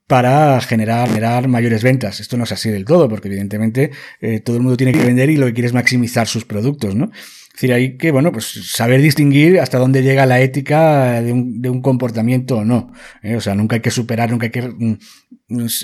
para 0.07 0.59
generar, 0.59 1.07
generar 1.07 1.47
mayores 1.47 1.83
ventas. 1.83 2.19
Esto 2.19 2.35
no 2.35 2.43
es 2.43 2.51
así 2.51 2.69
del 2.69 2.83
todo, 2.83 3.07
porque 3.07 3.29
evidentemente 3.29 3.91
eh, 4.19 4.41
todo 4.41 4.57
el 4.57 4.61
mundo 4.61 4.75
tiene 4.75 4.91
que 4.91 5.05
vender 5.05 5.29
y 5.29 5.37
lo 5.37 5.45
que 5.45 5.53
quiere 5.53 5.67
es 5.67 5.73
maximizar 5.73 6.27
sus 6.27 6.43
productos, 6.43 6.95
¿no? 6.95 7.11
Es 7.53 7.61
decir, 7.61 7.73
hay 7.73 7.97
que, 7.97 8.11
bueno, 8.11 8.31
pues 8.31 8.71
saber 8.71 9.01
distinguir 9.01 9.59
hasta 9.59 9.77
dónde 9.77 10.03
llega 10.03 10.25
la 10.25 10.39
ética 10.39 11.21
de 11.21 11.33
un, 11.33 11.61
de 11.61 11.69
un 11.69 11.81
comportamiento 11.81 12.57
o 12.59 12.65
no. 12.65 12.93
¿eh? 13.21 13.35
O 13.35 13.41
sea, 13.41 13.55
nunca 13.55 13.75
hay 13.75 13.81
que 13.81 13.91
superar, 13.91 14.31
nunca 14.31 14.45
hay 14.45 14.51
que 14.51 14.61
mm, 14.61 14.97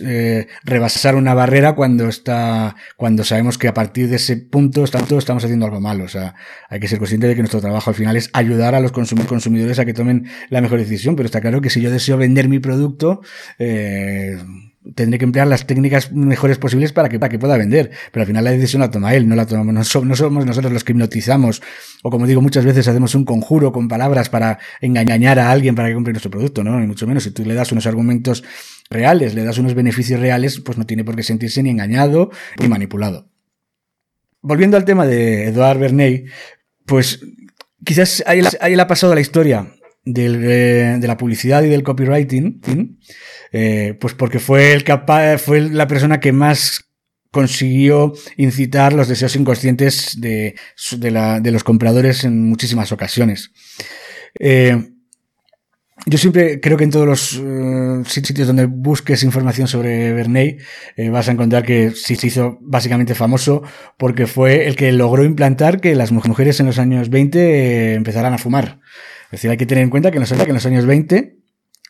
eh, 0.05 0.47
rebasar 0.63 1.15
una 1.15 1.33
barrera 1.33 1.75
cuando 1.75 2.07
está, 2.07 2.75
cuando 2.95 3.25
sabemos 3.25 3.57
que 3.57 3.67
a 3.67 3.73
partir 3.73 4.07
de 4.07 4.15
ese 4.15 4.37
punto 4.37 4.85
estamos 4.85 5.43
haciendo 5.43 5.65
algo 5.65 5.81
malo. 5.81 6.05
O 6.05 6.07
sea, 6.07 6.35
hay 6.69 6.79
que 6.79 6.87
ser 6.87 6.99
consciente 6.99 7.27
de 7.27 7.35
que 7.35 7.41
nuestro 7.41 7.59
trabajo 7.59 7.89
al 7.89 7.95
final 7.95 8.15
es 8.15 8.29
ayudar 8.31 8.73
a 8.73 8.79
los 8.79 8.93
consumidores 8.93 9.77
a 9.77 9.85
que 9.85 9.93
tomen 9.93 10.25
la 10.49 10.61
mejor 10.61 10.79
decisión. 10.79 11.17
Pero 11.17 11.25
está 11.25 11.41
claro 11.41 11.59
que 11.59 11.69
si 11.69 11.81
yo 11.81 11.91
deseo 11.91 12.17
vender 12.17 12.47
mi 12.47 12.59
producto, 12.59 13.21
eh, 13.59 14.37
tendré 14.95 15.19
que 15.19 15.25
emplear 15.25 15.47
las 15.47 15.65
técnicas 15.65 16.11
mejores 16.11 16.57
posibles 16.57 16.93
para 16.93 17.09
que, 17.09 17.19
para 17.19 17.29
que 17.29 17.39
pueda 17.39 17.57
vender. 17.57 17.91
Pero 18.11 18.21
al 18.21 18.27
final 18.27 18.43
la 18.43 18.51
decisión 18.51 18.81
la 18.81 18.91
toma 18.91 19.13
él, 19.13 19.27
no 19.27 19.35
la 19.35 19.45
tomamos, 19.45 19.73
no 19.73 20.15
somos 20.15 20.45
nosotros 20.45 20.71
los 20.71 20.83
que 20.83 20.91
hipnotizamos. 20.93 21.61
O 22.03 22.09
como 22.09 22.27
digo, 22.27 22.41
muchas 22.41 22.65
veces 22.65 22.87
hacemos 22.87 23.15
un 23.15 23.25
conjuro 23.25 23.71
con 23.71 23.87
palabras 23.87 24.29
para 24.29 24.59
engañar 24.81 25.39
a 25.39 25.51
alguien 25.51 25.75
para 25.75 25.87
que 25.89 25.93
compre 25.95 26.13
nuestro 26.13 26.31
producto, 26.31 26.63
¿no? 26.63 26.79
Ni 26.79 26.87
mucho 26.87 27.07
menos. 27.07 27.23
Si 27.23 27.31
tú 27.31 27.43
le 27.45 27.53
das 27.53 27.71
unos 27.71 27.87
argumentos 27.87 28.43
reales, 28.89 29.33
le 29.35 29.43
das 29.43 29.57
unos 29.57 29.73
beneficios 29.73 30.19
reales, 30.19 30.59
pues 30.59 30.77
no 30.77 30.85
tiene 30.85 31.03
por 31.03 31.15
qué 31.15 31.23
sentirse 31.23 31.61
ni 31.63 31.69
engañado 31.69 32.31
ni 32.59 32.67
manipulado. 32.67 33.29
Volviendo 34.41 34.77
al 34.77 34.85
tema 34.85 35.05
de 35.05 35.47
Eduard 35.47 35.79
Bernay, 35.79 36.25
pues 36.85 37.19
quizás 37.83 38.23
ahí, 38.25 38.41
le 38.41 38.81
ha 38.81 38.87
pasado 38.87 39.13
la 39.13 39.21
historia 39.21 39.73
de 40.13 41.07
la 41.07 41.17
publicidad 41.17 41.63
y 41.63 41.69
del 41.69 41.83
copywriting, 41.83 42.61
eh, 43.51 43.97
pues 43.99 44.13
porque 44.13 44.39
fue 44.39 44.73
el 44.73 44.83
capaz, 44.83 45.37
fue 45.37 45.61
la 45.61 45.87
persona 45.87 46.19
que 46.19 46.31
más 46.31 46.85
consiguió 47.31 48.13
incitar 48.37 48.93
los 48.93 49.07
deseos 49.07 49.35
inconscientes 49.35 50.19
de, 50.19 50.55
los 51.51 51.63
compradores 51.63 52.23
en 52.23 52.49
muchísimas 52.49 52.91
ocasiones. 52.91 53.51
Eh, 54.39 54.91
yo 56.05 56.17
siempre 56.17 56.61
creo 56.61 56.77
que 56.77 56.83
en 56.83 56.91
todos 56.91 57.05
los 57.05 57.41
eh, 57.43 58.03
sitios 58.05 58.47
donde 58.47 58.65
busques 58.65 59.23
información 59.23 59.67
sobre 59.67 60.13
Bernay 60.13 60.57
eh, 60.95 61.09
vas 61.09 61.27
a 61.27 61.31
encontrar 61.31 61.63
que 61.63 61.91
sí 61.91 62.15
se 62.15 62.27
hizo 62.27 62.59
básicamente 62.61 63.15
famoso 63.15 63.63
porque 63.97 64.27
fue 64.27 64.67
el 64.67 64.75
que 64.75 64.91
logró 64.91 65.25
implantar 65.25 65.81
que 65.81 65.95
las 65.95 66.11
mujeres 66.11 66.59
en 66.59 66.67
los 66.67 66.77
años 66.77 67.09
20 67.09 67.39
eh, 67.39 67.93
empezaran 67.95 68.33
a 68.33 68.37
fumar. 68.37 68.79
Decir, 69.37 69.51
hay 69.51 69.57
que 69.57 69.67
tener 69.67 69.83
en 69.83 69.91
cuenta 69.91 70.09
que 70.09 70.17
en 70.17 70.21
los, 70.21 70.65
años 70.65 70.87
20 70.87 71.37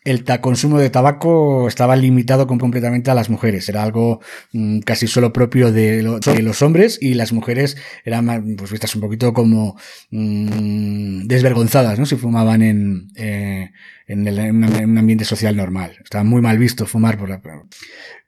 el 0.04 0.24
consumo 0.42 0.78
de 0.78 0.90
tabaco 0.90 1.66
estaba 1.66 1.96
limitado 1.96 2.46
completamente 2.46 3.10
a 3.10 3.14
las 3.14 3.30
mujeres. 3.30 3.66
Era 3.70 3.82
algo 3.82 4.20
mm, 4.52 4.80
casi 4.80 5.06
solo 5.06 5.32
propio 5.32 5.72
de, 5.72 6.02
los 6.02 6.60
hombres 6.60 6.98
y 7.00 7.14
las 7.14 7.32
mujeres 7.32 7.78
eran 8.04 8.56
pues, 8.58 8.70
vistas 8.70 8.94
un 8.96 9.00
poquito 9.00 9.32
como 9.32 9.78
mm, 10.10 11.22
desvergonzadas, 11.22 11.98
¿no? 11.98 12.04
Si 12.04 12.16
fumaban 12.16 12.60
en, 12.60 13.08
eh, 13.16 13.70
en, 14.06 14.28
un 14.28 14.98
ambiente 14.98 15.24
social 15.24 15.56
normal. 15.56 15.96
Estaba 16.04 16.24
muy 16.24 16.42
mal 16.42 16.58
visto 16.58 16.84
fumar 16.84 17.16
por 17.16 17.30
la... 17.30 17.40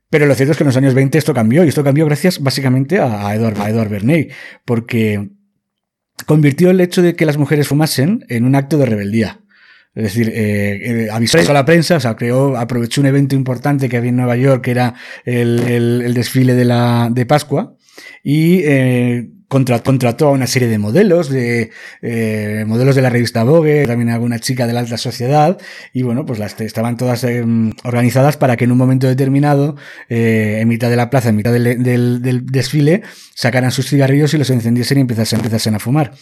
Pero 0.09 0.25
lo 0.25 0.35
cierto 0.35 0.53
es 0.53 0.57
que 0.57 0.65
en 0.65 0.69
los 0.69 0.79
años 0.79 0.95
20 0.95 1.19
esto 1.19 1.35
cambió 1.35 1.63
y 1.63 1.69
esto 1.69 1.85
cambió 1.85 2.07
gracias 2.07 2.43
básicamente 2.43 2.99
a 3.01 3.35
Edward, 3.35 3.61
a 3.61 3.69
Edward 3.69 3.91
Bernay, 3.91 4.31
porque 4.65 5.29
convirtió 6.27 6.71
el 6.71 6.81
hecho 6.81 7.03
de 7.03 7.15
que 7.15 7.27
las 7.27 7.37
mujeres 7.37 7.69
fumasen 7.69 8.25
en 8.29 8.45
un 8.45 8.55
acto 8.55 8.79
de 8.79 8.87
rebeldía. 8.87 9.41
Es 9.95 10.05
decir, 10.05 10.29
eh, 10.29 11.05
eh, 11.05 11.09
avisó 11.11 11.39
a 11.39 11.53
la 11.53 11.65
prensa, 11.65 11.97
o 11.97 12.01
sea, 12.01 12.15
creó, 12.15 12.57
aprovechó 12.57 13.01
un 13.01 13.09
evento 13.09 13.35
importante 13.35 13.89
que 13.89 13.97
había 13.97 14.11
en 14.11 14.17
Nueva 14.17 14.37
York, 14.37 14.63
que 14.63 14.71
era 14.71 14.95
el, 15.25 15.59
el, 15.61 16.15
desfile 16.15 16.55
de 16.55 16.65
la 16.65 17.09
de 17.11 17.27
Pascua, 17.27 17.75
y 18.23 18.61
eh, 18.65 19.29
contrató 19.51 20.29
a 20.29 20.31
una 20.31 20.47
serie 20.47 20.69
de 20.69 20.79
modelos, 20.79 21.29
de 21.29 21.73
eh, 22.03 22.65
modelos 22.69 22.95
de 22.95 23.03
la 23.03 23.11
revista 23.11 23.43
Vogue, 23.43 23.85
también 23.85 24.11
alguna 24.11 24.39
chica 24.39 24.69
de 24.69 24.73
la 24.73 24.79
alta 24.79 24.97
sociedad, 24.97 25.59
y 25.93 26.03
bueno, 26.03 26.25
pues 26.25 26.39
las 26.39 26.59
estaban 26.61 26.97
todas 26.97 27.25
em, 27.25 27.73
organizadas 27.83 28.37
para 28.37 28.57
que 28.57 28.65
en 28.65 28.71
un 28.71 28.79
momento 28.79 29.09
determinado, 29.09 29.75
eh, 30.09 30.59
en 30.61 30.69
mitad 30.69 30.89
de 30.89 30.95
la 30.95 31.11
plaza, 31.11 31.31
en 31.31 31.37
mitad 31.37 31.53
del, 31.53 31.83
del, 31.83 32.23
del, 32.23 32.47
desfile, 32.47 33.03
sacaran 33.35 33.73
sus 33.73 33.89
cigarrillos 33.89 34.33
y 34.35 34.39
los 34.39 34.51
encendiesen 34.51 34.99
y 34.99 35.01
empezasen, 35.01 35.41
empezasen 35.41 35.75
a 35.75 35.81
fumar. 35.81 36.13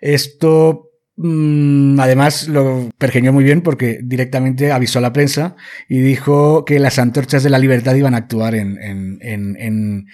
Esto 0.00 0.85
además, 1.18 2.48
lo 2.48 2.90
pergeñó 2.98 3.32
muy 3.32 3.42
bien 3.42 3.62
porque 3.62 4.00
directamente 4.02 4.72
avisó 4.72 4.98
a 4.98 5.02
la 5.02 5.12
prensa 5.12 5.56
y 5.88 6.00
dijo 6.00 6.64
que 6.64 6.78
las 6.78 6.98
antorchas 6.98 7.42
de 7.42 7.50
la 7.50 7.58
libertad 7.58 7.94
iban 7.94 8.14
a 8.14 8.18
actuar 8.18 8.54
en, 8.54 8.78
en, 8.82 9.18
en, 9.22 9.56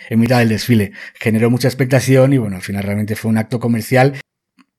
en, 0.09 0.21
mitad 0.21 0.39
del 0.39 0.51
desfile. 0.51 0.93
Generó 1.15 1.51
mucha 1.51 1.69
expectación 1.69 2.33
y 2.33 2.39
bueno, 2.39 2.57
al 2.57 2.63
final 2.63 2.85
realmente 2.85 3.17
fue 3.17 3.31
un 3.31 3.39
acto 3.39 3.59
comercial 3.59 4.15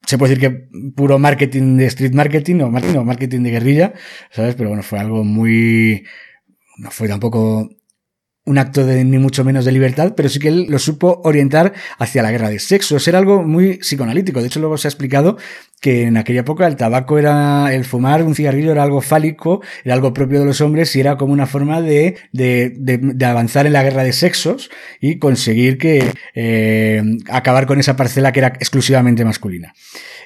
se 0.06 0.18
puede 0.18 0.34
decir 0.34 0.50
que 0.50 0.68
puro 0.94 1.18
marketing 1.18 1.78
de 1.78 1.86
street 1.86 2.12
marketing 2.12 2.60
o 2.60 2.70
marketing, 2.70 2.98
o 2.98 3.04
marketing 3.04 3.40
de 3.40 3.50
guerrilla, 3.50 3.94
¿sabes? 4.30 4.54
Pero 4.54 4.68
bueno, 4.68 4.82
fue 4.82 4.98
algo 4.98 5.24
muy, 5.24 6.04
no 6.76 6.90
fue 6.90 7.08
tampoco 7.08 7.70
un 8.46 8.58
acto 8.58 8.84
de 8.84 9.04
ni 9.04 9.18
mucho 9.18 9.42
menos 9.44 9.64
de 9.64 9.72
libertad, 9.72 10.14
pero 10.16 10.28
sí 10.28 10.38
que 10.38 10.48
él 10.48 10.66
lo 10.68 10.78
supo 10.78 11.22
orientar 11.24 11.72
hacia 11.98 12.22
la 12.22 12.30
guerra 12.30 12.50
de 12.50 12.58
sexos. 12.58 13.06
Era 13.08 13.18
algo 13.18 13.42
muy 13.42 13.78
psicoanalítico. 13.78 14.40
De 14.40 14.48
hecho, 14.48 14.60
luego 14.60 14.76
se 14.76 14.86
ha 14.86 14.90
explicado 14.90 15.38
que 15.80 16.04
en 16.04 16.16
aquella 16.16 16.40
época 16.40 16.66
el 16.66 16.76
tabaco 16.76 17.18
era, 17.18 17.74
el 17.74 17.84
fumar 17.84 18.22
un 18.22 18.34
cigarrillo 18.34 18.72
era 18.72 18.82
algo 18.82 19.02
fálico, 19.02 19.60
era 19.84 19.94
algo 19.94 20.14
propio 20.14 20.40
de 20.40 20.46
los 20.46 20.62
hombres 20.62 20.96
y 20.96 21.00
era 21.00 21.16
como 21.16 21.32
una 21.32 21.46
forma 21.46 21.82
de, 21.82 22.16
de, 22.32 22.72
de, 22.74 23.26
avanzar 23.26 23.66
en 23.66 23.74
la 23.74 23.82
guerra 23.82 24.02
de 24.02 24.14
sexos 24.14 24.70
y 25.00 25.18
conseguir 25.18 25.76
que, 25.76 26.10
eh, 26.34 27.02
acabar 27.28 27.66
con 27.66 27.80
esa 27.80 27.96
parcela 27.96 28.32
que 28.32 28.40
era 28.40 28.48
exclusivamente 28.48 29.26
masculina. 29.26 29.74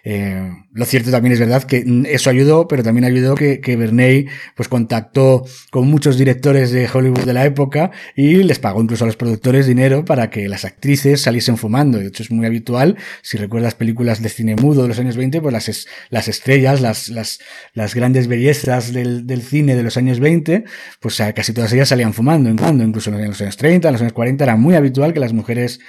Eh, 0.04 0.48
lo 0.72 0.84
cierto 0.84 1.10
también 1.10 1.32
es 1.32 1.40
verdad 1.40 1.64
que 1.64 1.84
eso 2.06 2.30
ayudó, 2.30 2.68
pero 2.68 2.84
también 2.84 3.04
ayudó 3.04 3.34
que, 3.34 3.60
que 3.60 3.76
Bernay 3.76 4.26
pues 4.54 4.68
contactó 4.68 5.44
con 5.70 5.90
muchos 5.90 6.16
directores 6.16 6.70
de 6.70 6.88
Hollywood 6.88 7.24
de 7.24 7.32
la 7.32 7.44
época 7.44 7.90
y 8.14 8.42
les 8.42 8.58
pagó 8.58 8.82
incluso 8.82 9.04
a 9.04 9.06
los 9.06 9.16
productores 9.16 9.66
dinero 9.66 10.04
para 10.04 10.30
que 10.30 10.48
las 10.48 10.64
actrices 10.64 11.22
saliesen 11.22 11.56
fumando. 11.56 11.98
De 11.98 12.06
hecho 12.06 12.22
es 12.22 12.30
muy 12.30 12.46
habitual, 12.46 12.96
si 13.22 13.36
recuerdas 13.36 13.74
películas 13.74 14.22
de 14.22 14.28
cine 14.28 14.56
mudo 14.56 14.82
de 14.82 14.88
los 14.88 14.98
años 14.98 15.16
20, 15.16 15.40
pues 15.40 15.52
las, 15.52 15.86
las 16.10 16.28
estrellas, 16.28 16.80
las, 16.80 17.08
las, 17.08 17.40
las 17.74 17.94
grandes 17.94 18.26
bellezas 18.26 18.92
del, 18.92 19.26
del 19.26 19.42
cine 19.42 19.76
de 19.76 19.82
los 19.82 19.96
años 19.96 20.20
20, 20.20 20.64
pues 21.00 21.20
casi 21.34 21.52
todas 21.52 21.72
ellas 21.72 21.88
salían 21.88 22.14
fumando, 22.14 22.50
incluso 22.50 23.10
en 23.10 23.28
los 23.28 23.40
años 23.40 23.56
30, 23.56 23.88
en 23.88 23.92
los 23.92 24.02
años 24.02 24.12
40 24.12 24.44
era 24.44 24.56
muy 24.56 24.74
habitual 24.74 25.12
que 25.12 25.20
las 25.20 25.32
mujeres 25.32 25.80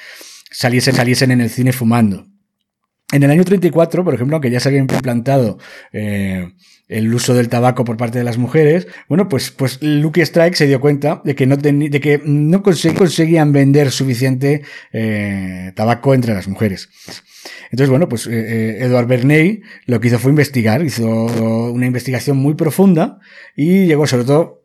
saliesen, 0.52 0.96
saliesen 0.96 1.32
en 1.32 1.42
el 1.42 1.50
cine 1.50 1.74
fumando. 1.74 2.28
En 3.12 3.24
el 3.24 3.32
año 3.32 3.44
34, 3.44 4.04
por 4.04 4.14
ejemplo, 4.14 4.36
aunque 4.36 4.52
ya 4.52 4.60
se 4.60 4.70
había 4.70 4.80
implantado 4.80 5.58
eh, 5.94 6.54
el 6.90 7.14
uso 7.14 7.34
del 7.34 7.50
tabaco 7.50 7.86
por 7.86 7.98
parte 7.98 8.18
de 8.18 8.24
las 8.24 8.38
mujeres, 8.38 8.88
bueno, 9.08 9.30
pues, 9.30 9.52
pues 9.52 9.82
Lucky 9.82 10.22
Strike 10.22 10.56
se 10.56 10.68
dio 10.68 10.82
cuenta 10.82 11.22
de 11.24 11.36
que 11.36 11.46
no, 11.46 11.56
de 11.56 12.00
que 12.02 12.22
no 12.26 12.62
conseguían 12.62 13.54
vender 13.54 13.92
suficiente 13.92 14.64
eh, 14.92 15.72
tabaco 15.76 16.14
entre 16.14 16.34
las 16.34 16.48
mujeres. 16.48 16.90
Entonces, 17.72 17.90
bueno, 17.90 18.10
pues 18.10 18.26
eh, 18.28 18.32
eh, 18.32 18.78
Edward 18.86 19.08
Bernay 19.08 19.62
lo 19.86 20.00
que 20.00 20.08
hizo 20.08 20.20
fue 20.20 20.32
investigar, 20.32 20.84
hizo 20.84 21.08
una 21.08 21.86
investigación 21.86 22.38
muy 22.38 22.56
profunda 22.56 23.20
y 23.56 23.86
llegó 23.86 24.08
sobre 24.08 24.26
todo 24.26 24.59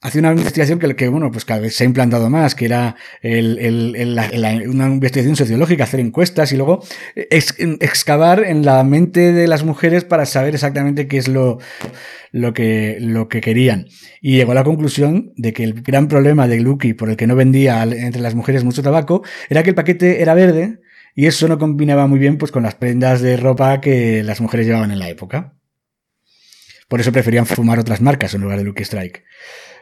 Hace 0.00 0.20
una 0.20 0.30
investigación 0.30 0.78
que, 0.78 0.94
que, 0.94 1.08
bueno, 1.08 1.32
pues 1.32 1.44
cada 1.44 1.58
vez 1.58 1.74
se 1.74 1.82
ha 1.82 1.86
implantado 1.86 2.30
más, 2.30 2.54
que 2.54 2.66
era 2.66 2.94
el, 3.20 3.58
el, 3.58 4.68
una 4.68 4.86
investigación 4.86 5.34
sociológica, 5.34 5.82
hacer 5.82 5.98
encuestas 5.98 6.52
y 6.52 6.56
luego 6.56 6.84
excavar 7.16 8.44
en 8.44 8.64
la 8.64 8.84
mente 8.84 9.32
de 9.32 9.48
las 9.48 9.64
mujeres 9.64 10.04
para 10.04 10.24
saber 10.24 10.54
exactamente 10.54 11.08
qué 11.08 11.18
es 11.18 11.26
lo, 11.26 11.58
lo, 12.30 12.52
que, 12.54 12.98
lo 13.00 13.28
que 13.28 13.40
querían. 13.40 13.88
Y 14.20 14.36
llegó 14.36 14.52
a 14.52 14.54
la 14.54 14.62
conclusión 14.62 15.32
de 15.36 15.52
que 15.52 15.64
el 15.64 15.82
gran 15.82 16.06
problema 16.06 16.46
de 16.46 16.60
Lucky 16.60 16.94
por 16.94 17.10
el 17.10 17.16
que 17.16 17.26
no 17.26 17.34
vendía 17.34 17.82
entre 17.82 18.22
las 18.22 18.36
mujeres 18.36 18.62
mucho 18.62 18.82
tabaco 18.84 19.22
era 19.48 19.64
que 19.64 19.70
el 19.70 19.76
paquete 19.76 20.22
era 20.22 20.34
verde 20.34 20.78
y 21.16 21.26
eso 21.26 21.48
no 21.48 21.58
combinaba 21.58 22.06
muy 22.06 22.20
bien 22.20 22.38
pues 22.38 22.52
con 22.52 22.62
las 22.62 22.76
prendas 22.76 23.20
de 23.20 23.36
ropa 23.36 23.80
que 23.80 24.22
las 24.22 24.40
mujeres 24.40 24.66
llevaban 24.66 24.92
en 24.92 25.00
la 25.00 25.08
época. 25.08 25.54
por 26.86 27.00
eso 27.00 27.12
preferían 27.12 27.46
fumar 27.46 27.78
otras 27.80 28.00
marcas 28.00 28.34
en 28.34 28.42
lugar 28.42 28.58
de 28.58 28.64
Lucky 28.64 28.84
Strike. 28.84 29.24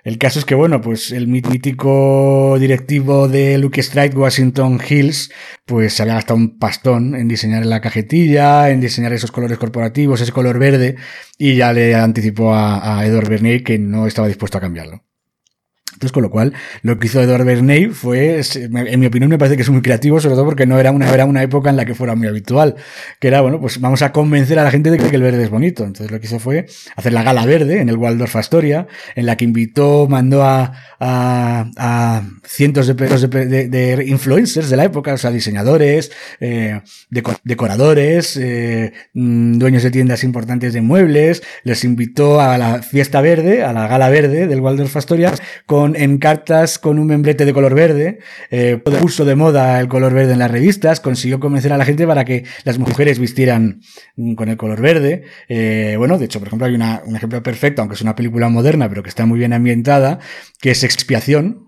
El 0.06 0.18
caso 0.18 0.38
es 0.38 0.44
que, 0.44 0.54
bueno, 0.54 0.80
pues 0.80 1.10
el 1.10 1.26
mítico 1.26 2.56
directivo 2.60 3.26
de 3.26 3.58
Lucky 3.58 3.80
Strike, 3.80 4.16
Washington 4.16 4.80
Hills, 4.88 5.32
pues 5.64 6.00
había 6.00 6.14
gastado 6.14 6.38
un 6.38 6.60
pastón 6.60 7.16
en 7.16 7.26
diseñar 7.26 7.66
la 7.66 7.80
cajetilla, 7.80 8.70
en 8.70 8.80
diseñar 8.80 9.12
esos 9.12 9.32
colores 9.32 9.58
corporativos, 9.58 10.20
ese 10.20 10.30
color 10.30 10.60
verde, 10.60 10.94
y 11.38 11.56
ya 11.56 11.72
le 11.72 11.96
anticipó 11.96 12.54
a, 12.54 13.00
a 13.00 13.04
Edward 13.04 13.28
Bernier 13.28 13.64
que 13.64 13.80
no 13.80 14.06
estaba 14.06 14.28
dispuesto 14.28 14.58
a 14.58 14.60
cambiarlo. 14.60 15.05
Entonces, 15.96 16.12
con 16.12 16.22
lo 16.22 16.30
cual, 16.30 16.52
lo 16.82 16.98
que 16.98 17.06
hizo 17.06 17.22
Edward 17.22 17.46
Bernays 17.46 17.96
fue, 17.96 18.42
en 18.54 19.00
mi 19.00 19.06
opinión, 19.06 19.30
me 19.30 19.38
parece 19.38 19.56
que 19.56 19.62
es 19.62 19.70
muy 19.70 19.80
creativo, 19.80 20.20
sobre 20.20 20.34
todo 20.34 20.44
porque 20.44 20.66
no 20.66 20.78
era 20.78 20.90
una, 20.90 21.08
era 21.10 21.24
una 21.24 21.42
época 21.42 21.70
en 21.70 21.76
la 21.76 21.86
que 21.86 21.94
fuera 21.94 22.14
muy 22.14 22.26
habitual, 22.26 22.76
que 23.18 23.28
era, 23.28 23.40
bueno, 23.40 23.58
pues 23.58 23.80
vamos 23.80 24.02
a 24.02 24.12
convencer 24.12 24.58
a 24.58 24.64
la 24.64 24.70
gente 24.70 24.90
de 24.90 24.98
que 24.98 25.16
el 25.16 25.22
verde 25.22 25.42
es 25.42 25.48
bonito. 25.48 25.84
Entonces, 25.84 26.10
lo 26.10 26.20
que 26.20 26.26
hizo 26.26 26.38
fue 26.38 26.66
hacer 26.96 27.14
la 27.14 27.22
gala 27.22 27.46
verde 27.46 27.80
en 27.80 27.88
el 27.88 27.96
Waldorf 27.96 28.36
Astoria, 28.36 28.86
en 29.14 29.24
la 29.24 29.38
que 29.38 29.46
invitó, 29.46 30.06
mandó 30.06 30.42
a, 30.42 30.72
a, 31.00 31.70
a 31.78 32.22
cientos 32.44 32.86
de, 32.88 32.94
de, 32.94 33.68
de, 33.68 34.04
influencers 34.06 34.68
de 34.68 34.76
la 34.76 34.84
época, 34.84 35.14
o 35.14 35.16
sea, 35.16 35.30
diseñadores, 35.30 36.12
eh, 36.40 36.82
decoradores, 37.42 38.36
eh, 38.36 38.92
mm, 39.14 39.58
dueños 39.58 39.82
de 39.82 39.90
tiendas 39.90 40.24
importantes 40.24 40.74
de 40.74 40.82
muebles, 40.82 41.42
les 41.64 41.84
invitó 41.84 42.38
a 42.40 42.58
la 42.58 42.82
fiesta 42.82 43.22
verde, 43.22 43.62
a 43.62 43.72
la 43.72 43.88
gala 43.88 44.10
verde 44.10 44.46
del 44.46 44.60
Waldorf 44.60 44.94
Astoria, 44.94 45.32
con 45.64 45.85
en 45.94 46.18
cartas 46.18 46.78
con 46.78 46.98
un 46.98 47.06
membrete 47.06 47.44
de 47.44 47.52
color 47.52 47.74
verde, 47.74 48.18
eh, 48.50 48.78
puso 48.78 49.24
de 49.24 49.36
moda 49.36 49.78
el 49.78 49.88
color 49.88 50.14
verde 50.14 50.32
en 50.32 50.38
las 50.38 50.50
revistas, 50.50 51.00
consiguió 51.00 51.38
convencer 51.38 51.72
a 51.72 51.78
la 51.78 51.84
gente 51.84 52.06
para 52.06 52.24
que 52.24 52.44
las 52.64 52.78
mujeres 52.78 53.18
vistieran 53.18 53.82
con 54.34 54.48
el 54.48 54.56
color 54.56 54.80
verde. 54.80 55.24
Eh, 55.48 55.94
bueno, 55.98 56.18
de 56.18 56.24
hecho, 56.24 56.38
por 56.38 56.48
ejemplo, 56.48 56.66
hay 56.66 56.74
un 56.74 57.16
ejemplo 57.16 57.42
perfecto, 57.42 57.82
aunque 57.82 57.94
es 57.94 58.02
una 58.02 58.16
película 58.16 58.48
moderna, 58.48 58.88
pero 58.88 59.02
que 59.02 59.10
está 59.10 59.26
muy 59.26 59.38
bien 59.38 59.52
ambientada, 59.52 60.18
que 60.60 60.70
es 60.70 60.82
Expiación, 60.82 61.66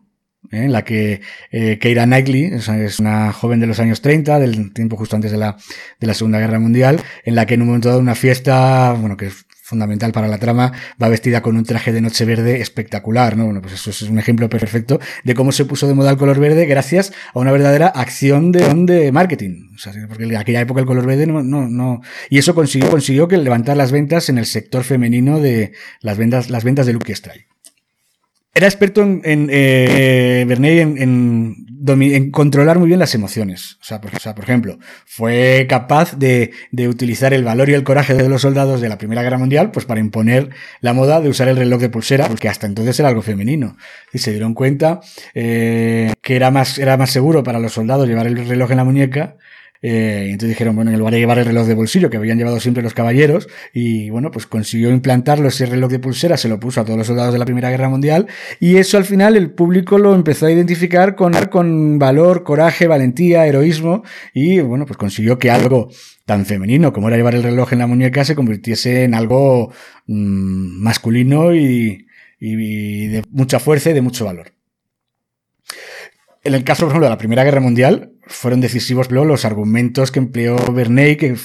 ¿eh? 0.51 0.65
en 0.65 0.73
la 0.73 0.85
que 0.85 1.21
eh, 1.51 1.79
Keira 1.79 2.05
Knightley 2.05 2.51
es 2.53 2.99
una 2.99 3.33
joven 3.33 3.61
de 3.61 3.67
los 3.67 3.79
años 3.81 4.01
30, 4.01 4.39
del 4.39 4.73
tiempo 4.73 4.97
justo 4.97 5.17
antes 5.17 5.31
de 5.31 5.39
la, 5.39 5.57
de 6.01 6.07
la 6.07 6.15
Segunda 6.15 6.39
Guerra 6.39 6.59
Mundial, 6.59 7.01
en 7.25 7.35
la 7.35 7.47
que 7.47 7.55
en 7.55 7.63
un 7.63 7.69
momento 7.69 7.89
dado 7.89 8.01
una 8.01 8.15
fiesta, 8.15 8.93
bueno, 8.93 9.17
que 9.17 9.31
fundamental 9.69 10.13
para 10.13 10.29
la 10.29 10.39
trama, 10.39 10.73
va 11.01 11.09
vestida 11.09 11.43
con 11.43 11.57
un 11.59 11.65
traje 11.65 11.93
de 11.93 12.01
noche 12.01 12.25
verde 12.25 12.63
espectacular, 12.63 13.37
¿no? 13.37 13.45
Bueno, 13.45 13.61
pues 13.61 13.75
eso 13.75 13.91
es 13.91 14.01
un 14.03 14.19
ejemplo 14.19 14.49
perfecto 14.49 14.99
de 15.25 15.35
cómo 15.35 15.53
se 15.53 15.67
puso 15.67 15.87
de 15.87 15.93
moda 15.93 16.11
el 16.11 16.17
color 16.17 16.41
verde 16.41 16.65
gracias 16.65 17.13
a 17.35 17.39
una 17.39 17.53
verdadera 17.53 17.89
acción 17.89 18.51
de, 18.51 18.67
de 18.87 19.13
marketing. 19.13 19.69
O 19.75 19.79
sea, 19.79 19.93
porque 20.09 20.25
en 20.25 20.37
aquella 20.37 20.63
época 20.63 20.81
el 20.81 20.87
color 20.87 21.05
verde 21.05 21.27
no, 21.27 21.43
no, 21.43 21.69
no. 21.69 22.01
Y 22.31 22.39
eso 22.39 22.55
consiguió, 22.55 22.89
consiguió 22.91 23.29
que 23.29 23.37
levantar 23.37 23.77
las 23.77 23.93
ventas 23.93 24.31
en 24.31 24.39
el 24.39 24.47
sector 24.47 24.85
femenino 24.85 25.39
de 25.39 25.73
las 26.01 26.17
ventas, 26.17 26.49
las 26.49 26.65
ventas 26.65 26.87
de 26.87 26.95
Lucky 26.95 27.13
Strike. 27.13 27.48
Era 28.55 28.67
experto 28.67 29.03
en, 29.03 29.21
en 29.25 29.49
eh, 29.53 30.41
en, 30.41 31.55
en, 31.87 32.31
controlar 32.31 32.79
muy 32.79 32.89
bien 32.89 32.99
las 32.99 33.15
emociones. 33.15 33.79
O 33.81 33.85
sea, 33.85 34.01
por, 34.01 34.15
o 34.15 34.19
sea, 34.19 34.35
por 34.35 34.45
ejemplo, 34.45 34.79
fue 35.07 35.67
capaz 35.69 36.17
de, 36.17 36.51
de, 36.73 36.89
utilizar 36.89 37.33
el 37.33 37.45
valor 37.45 37.69
y 37.69 37.75
el 37.75 37.85
coraje 37.85 38.15
de 38.15 38.29
los 38.29 38.43
soldados 38.43 38.81
de 38.81 38.89
la 38.89 38.99
Primera 38.99 39.23
Guerra 39.23 39.39
Mundial 39.39 39.71
pues 39.71 39.87
para 39.87 40.01
imponer 40.01 40.51
la 40.81 40.93
moda 40.93 41.21
de 41.21 41.29
usar 41.29 41.49
el 41.49 41.57
reloj 41.57 41.81
de 41.81 41.91
pulsera, 41.91 42.27
porque 42.27 42.49
hasta 42.49 42.67
entonces 42.67 42.99
era 42.99 43.09
algo 43.09 43.23
femenino. 43.23 43.77
Y 44.13 44.19
se 44.19 44.33
dieron 44.33 44.55
cuenta 44.55 45.01
eh, 45.35 46.13
que 46.21 46.37
era 46.37 46.51
más, 46.51 46.79
era 46.79 46.97
más 46.97 47.11
seguro 47.11 47.43
para 47.43 47.61
los 47.61 47.73
soldados 47.73 48.09
llevar 48.09 48.27
el 48.27 48.49
reloj 48.49 48.71
en 48.71 48.77
la 48.77 48.85
muñeca 48.85 49.37
eh, 49.83 50.27
y 50.29 50.33
entonces 50.33 50.51
dijeron, 50.51 50.75
bueno, 50.77 50.91
en 50.91 50.99
lugar 50.99 51.15
de 51.15 51.21
llevar 51.21 51.39
el 51.39 51.47
reloj 51.47 51.67
de 51.67 51.75
bolsillo 51.75 52.11
que 52.11 52.17
habían 52.17 52.39
llevado 52.39 52.61
siempre 52.61 52.83
los 52.83 52.95
caballeros, 52.95 53.49
y 53.73 54.11
bueno, 54.11 54.31
pues 54.31 54.47
consiguió 54.47 54.91
implantarlo 54.91 55.49
ese 55.49 55.67
reloj 55.67 55.91
de 55.91 55.99
pulsera, 55.99 56.37
se 56.37 56.49
lo 56.49 56.59
puso 56.59 56.81
a 56.81 56.85
todos 56.85 56.99
los 56.99 57.07
soldados 57.07 57.33
de 57.33 57.39
la 57.39 57.45
Primera 57.45 57.71
Guerra 57.71 57.89
Mundial, 57.89 58.27
y 58.61 58.77
eso 58.77 58.97
al 58.97 59.05
final 59.05 59.37
el 59.37 59.51
público 59.51 59.99
lo 59.99 60.15
empezó 60.15 60.47
a 60.47 60.53
identificar 60.53 61.15
con, 61.15 61.33
con 61.51 61.99
valor, 61.99 62.43
coraje, 62.43 62.87
valentía, 62.87 63.47
heroísmo, 63.47 64.03
y 64.35 64.61
bueno, 64.61 64.87
pues 64.87 64.97
consiguió 64.97 65.39
que 65.39 65.51
algo 65.51 65.91
tan 66.25 66.45
femenino 66.45 66.93
como 66.93 67.09
era 67.09 67.17
llevar 67.17 67.35
el 67.35 67.43
reloj 67.43 67.73
en 67.73 67.79
la 67.79 67.87
muñeca 67.87 68.23
se 68.23 68.35
convirtiese 68.35 69.05
en 69.05 69.15
algo 69.15 69.73
mmm, 70.07 70.83
masculino 70.83 71.55
y, 71.55 72.07
y 72.39 73.07
de 73.07 73.23
mucha 73.31 73.59
fuerza 73.59 73.91
y 73.91 73.95
de 73.95 74.03
mucho 74.03 74.27
valor. 74.27 74.58
En 76.49 76.55
el 76.55 76.65
caso, 76.65 76.87
por 76.87 76.93
ejemplo, 76.93 77.05
de 77.05 77.11
la 77.11 77.19
Primera 77.19 77.45
Guerra 77.45 77.61
Mundial, 77.61 78.13
fueron 78.27 78.63
decisivos 78.63 79.11
los 79.11 79.45
argumentos 79.45 80.11
que 80.11 80.19
empleó 80.19 80.57
Bernay, 80.73 81.19
que 81.19 81.37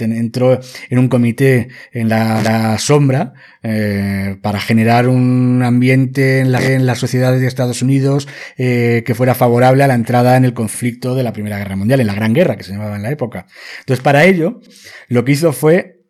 entró 0.00 0.58
en 0.90 0.98
un 0.98 1.08
comité 1.08 1.68
en 1.92 2.08
la, 2.08 2.76
sombra 2.78 3.34
eh, 3.62 4.36
para 4.42 4.58
generar 4.58 5.06
un 5.06 5.62
ambiente 5.64 6.40
en, 6.40 6.50
la, 6.50 6.60
en 6.60 6.86
las 6.86 6.98
sociedades 6.98 7.40
de 7.40 7.46
Estados 7.46 7.82
Unidos 7.82 8.26
eh, 8.56 9.04
que 9.06 9.14
fuera 9.14 9.36
favorable 9.36 9.84
a 9.84 9.86
la 9.86 9.94
entrada 9.94 10.36
en 10.36 10.44
el 10.44 10.54
conflicto 10.54 11.14
de 11.14 11.22
la 11.22 11.32
Primera 11.32 11.58
Guerra 11.58 11.76
Mundial, 11.76 12.00
en 12.00 12.08
la 12.08 12.14
Gran 12.14 12.34
Guerra 12.34 12.56
que 12.56 12.64
se 12.64 12.72
llamaba 12.72 12.96
en 12.96 13.04
la 13.04 13.12
época. 13.12 13.46
Entonces, 13.78 14.02
para 14.02 14.24
ello, 14.24 14.60
lo 15.06 15.24
que 15.24 15.32
hizo 15.32 15.52
fue 15.52 16.01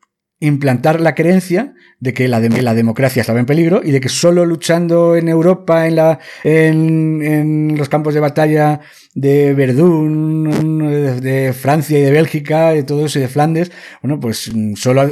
implantar 0.43 1.01
la 1.01 1.15
creencia 1.15 1.73
de 2.01 2.13
que 2.13 2.27
la, 2.27 2.41
la 2.41 2.75
democracia 2.75 3.21
estaba 3.21 3.39
en 3.39 3.47
peligro 3.47 3.81
y 3.85 3.93
de 3.93 4.01
que 4.01 4.09
solo 4.09 4.45
luchando 4.45 5.15
en 5.15 5.29
Europa, 5.29 5.87
en, 5.87 5.97
la, 5.97 6.19
en, 6.43 7.23
en 7.23 7.79
los 7.79 7.89
campos 7.89 8.13
de 8.13 8.21
batalla 8.21 8.81
de 9.15 9.53
Verdún, 9.53 11.21
de 11.21 11.53
Francia 11.53 11.99
y 11.99 12.03
de 12.03 12.11
Bélgica, 12.11 12.71
de 12.71 12.83
todo 12.83 13.05
eso 13.05 13.19
y 13.19 13.23
de 13.23 13.29
Flandes, 13.29 13.71
bueno, 14.01 14.19
pues 14.19 14.51
mm, 14.53 14.75
solo 14.75 15.11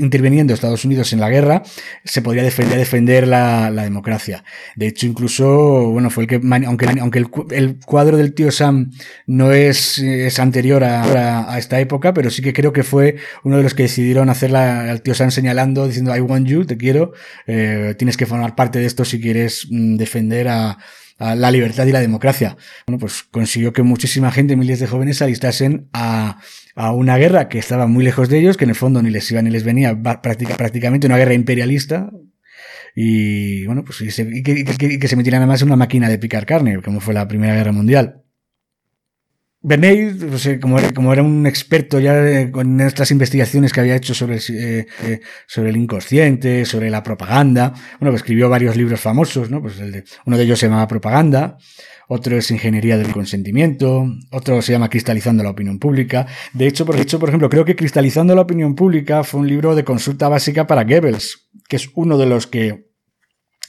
interviniendo 0.00 0.52
Estados 0.52 0.84
Unidos 0.84 1.12
en 1.12 1.20
la 1.20 1.30
guerra 1.30 1.62
se 2.04 2.22
podría 2.22 2.42
defender, 2.42 3.28
la, 3.28 3.70
democracia. 3.70 4.44
De 4.74 4.88
hecho, 4.88 5.06
incluso, 5.06 5.90
bueno, 5.90 6.10
fue 6.10 6.24
el 6.24 6.28
que, 6.28 6.40
aunque, 6.66 6.86
aunque 7.00 7.24
el, 7.50 7.78
cuadro 7.78 8.16
del 8.16 8.34
tío 8.34 8.50
Sam 8.50 8.90
no 9.26 9.52
es, 9.52 9.98
es 9.98 10.38
anterior 10.40 10.82
a, 10.82 11.52
a, 11.52 11.58
esta 11.58 11.78
época, 11.78 12.14
pero 12.14 12.30
sí 12.30 12.42
que 12.42 12.52
creo 12.52 12.72
que 12.72 12.82
fue 12.82 13.16
uno 13.44 13.58
de 13.58 13.62
los 13.62 13.74
que 13.74 13.84
decidieron 13.84 14.28
hacerla 14.28 14.90
al 14.90 15.02
tío 15.02 15.14
Sam 15.14 15.30
señalando, 15.30 15.86
diciendo, 15.86 16.16
I 16.16 16.20
want 16.20 16.48
you, 16.48 16.64
te 16.64 16.76
quiero, 16.76 17.12
eh, 17.46 17.94
tienes 17.96 18.16
que 18.16 18.26
formar 18.26 18.56
parte 18.56 18.80
de 18.80 18.86
esto 18.86 19.04
si 19.04 19.20
quieres 19.20 19.68
mm, 19.70 19.96
defender 19.96 20.48
a, 20.48 20.78
la 21.18 21.50
libertad 21.50 21.86
y 21.86 21.92
la 21.92 22.00
democracia. 22.00 22.56
Bueno, 22.86 22.98
pues 22.98 23.22
consiguió 23.30 23.72
que 23.72 23.82
muchísima 23.82 24.30
gente, 24.30 24.56
miles 24.56 24.80
de 24.80 24.86
jóvenes, 24.86 25.18
se 25.18 25.24
alistasen 25.24 25.88
a, 25.92 26.38
a 26.74 26.92
una 26.92 27.16
guerra 27.16 27.48
que 27.48 27.58
estaba 27.58 27.86
muy 27.86 28.04
lejos 28.04 28.28
de 28.28 28.38
ellos, 28.38 28.56
que 28.56 28.64
en 28.64 28.70
el 28.70 28.76
fondo 28.76 29.02
ni 29.02 29.10
les 29.10 29.30
iba 29.30 29.40
ni 29.42 29.50
les 29.50 29.64
venía, 29.64 29.96
prácticamente 30.22 31.06
una 31.06 31.16
guerra 31.16 31.34
imperialista, 31.34 32.10
y 32.94 33.66
bueno, 33.66 33.84
pues 33.84 34.00
y, 34.00 34.42
que, 34.42 34.64
que, 34.64 35.08
se 35.08 35.16
metieran 35.16 35.42
además 35.42 35.62
en 35.62 35.68
una 35.68 35.76
máquina 35.76 36.08
de 36.08 36.18
picar 36.18 36.46
carne, 36.46 36.80
como 36.80 37.00
fue 37.00 37.12
la 37.12 37.26
Primera 37.26 37.54
Guerra 37.54 37.72
Mundial. 37.72 38.23
Pues, 39.66 40.58
como, 40.60 40.78
era, 40.78 40.92
como 40.92 41.12
era 41.14 41.22
un 41.22 41.46
experto 41.46 41.98
ya 41.98 42.50
con 42.50 42.82
estas 42.82 43.10
investigaciones 43.10 43.72
que 43.72 43.80
había 43.80 43.96
hecho 43.96 44.12
sobre, 44.12 44.36
eh, 44.36 44.86
eh, 45.04 45.20
el 45.56 45.76
inconsciente, 45.76 46.66
sobre 46.66 46.90
la 46.90 47.02
propaganda, 47.02 47.72
bueno, 47.98 48.14
escribió 48.14 48.50
varios 48.50 48.76
libros 48.76 49.00
famosos, 49.00 49.50
¿no? 49.50 49.62
Pues 49.62 49.80
el 49.80 50.04
uno 50.26 50.36
de 50.36 50.44
ellos 50.44 50.58
se 50.58 50.66
llamaba 50.66 50.86
Propaganda, 50.86 51.56
otro 52.08 52.36
es 52.36 52.50
Ingeniería 52.50 52.98
del 52.98 53.10
Consentimiento, 53.10 54.06
otro 54.30 54.60
se 54.60 54.72
llama 54.72 54.90
Cristalizando 54.90 55.42
la 55.42 55.50
Opinión 55.50 55.78
Pública. 55.78 56.26
De 56.52 56.66
hecho, 56.66 56.84
por, 56.84 57.00
hecho, 57.00 57.18
por 57.18 57.30
ejemplo, 57.30 57.48
creo 57.48 57.64
que 57.64 57.74
Cristalizando 57.74 58.34
la 58.34 58.42
Opinión 58.42 58.74
Pública 58.74 59.24
fue 59.24 59.40
un 59.40 59.48
libro 59.48 59.74
de 59.74 59.84
consulta 59.84 60.28
básica 60.28 60.66
para 60.66 60.84
Goebbels, 60.84 61.48
que 61.70 61.76
es 61.76 61.88
uno 61.94 62.18
de 62.18 62.26
los 62.26 62.46
que 62.46 62.93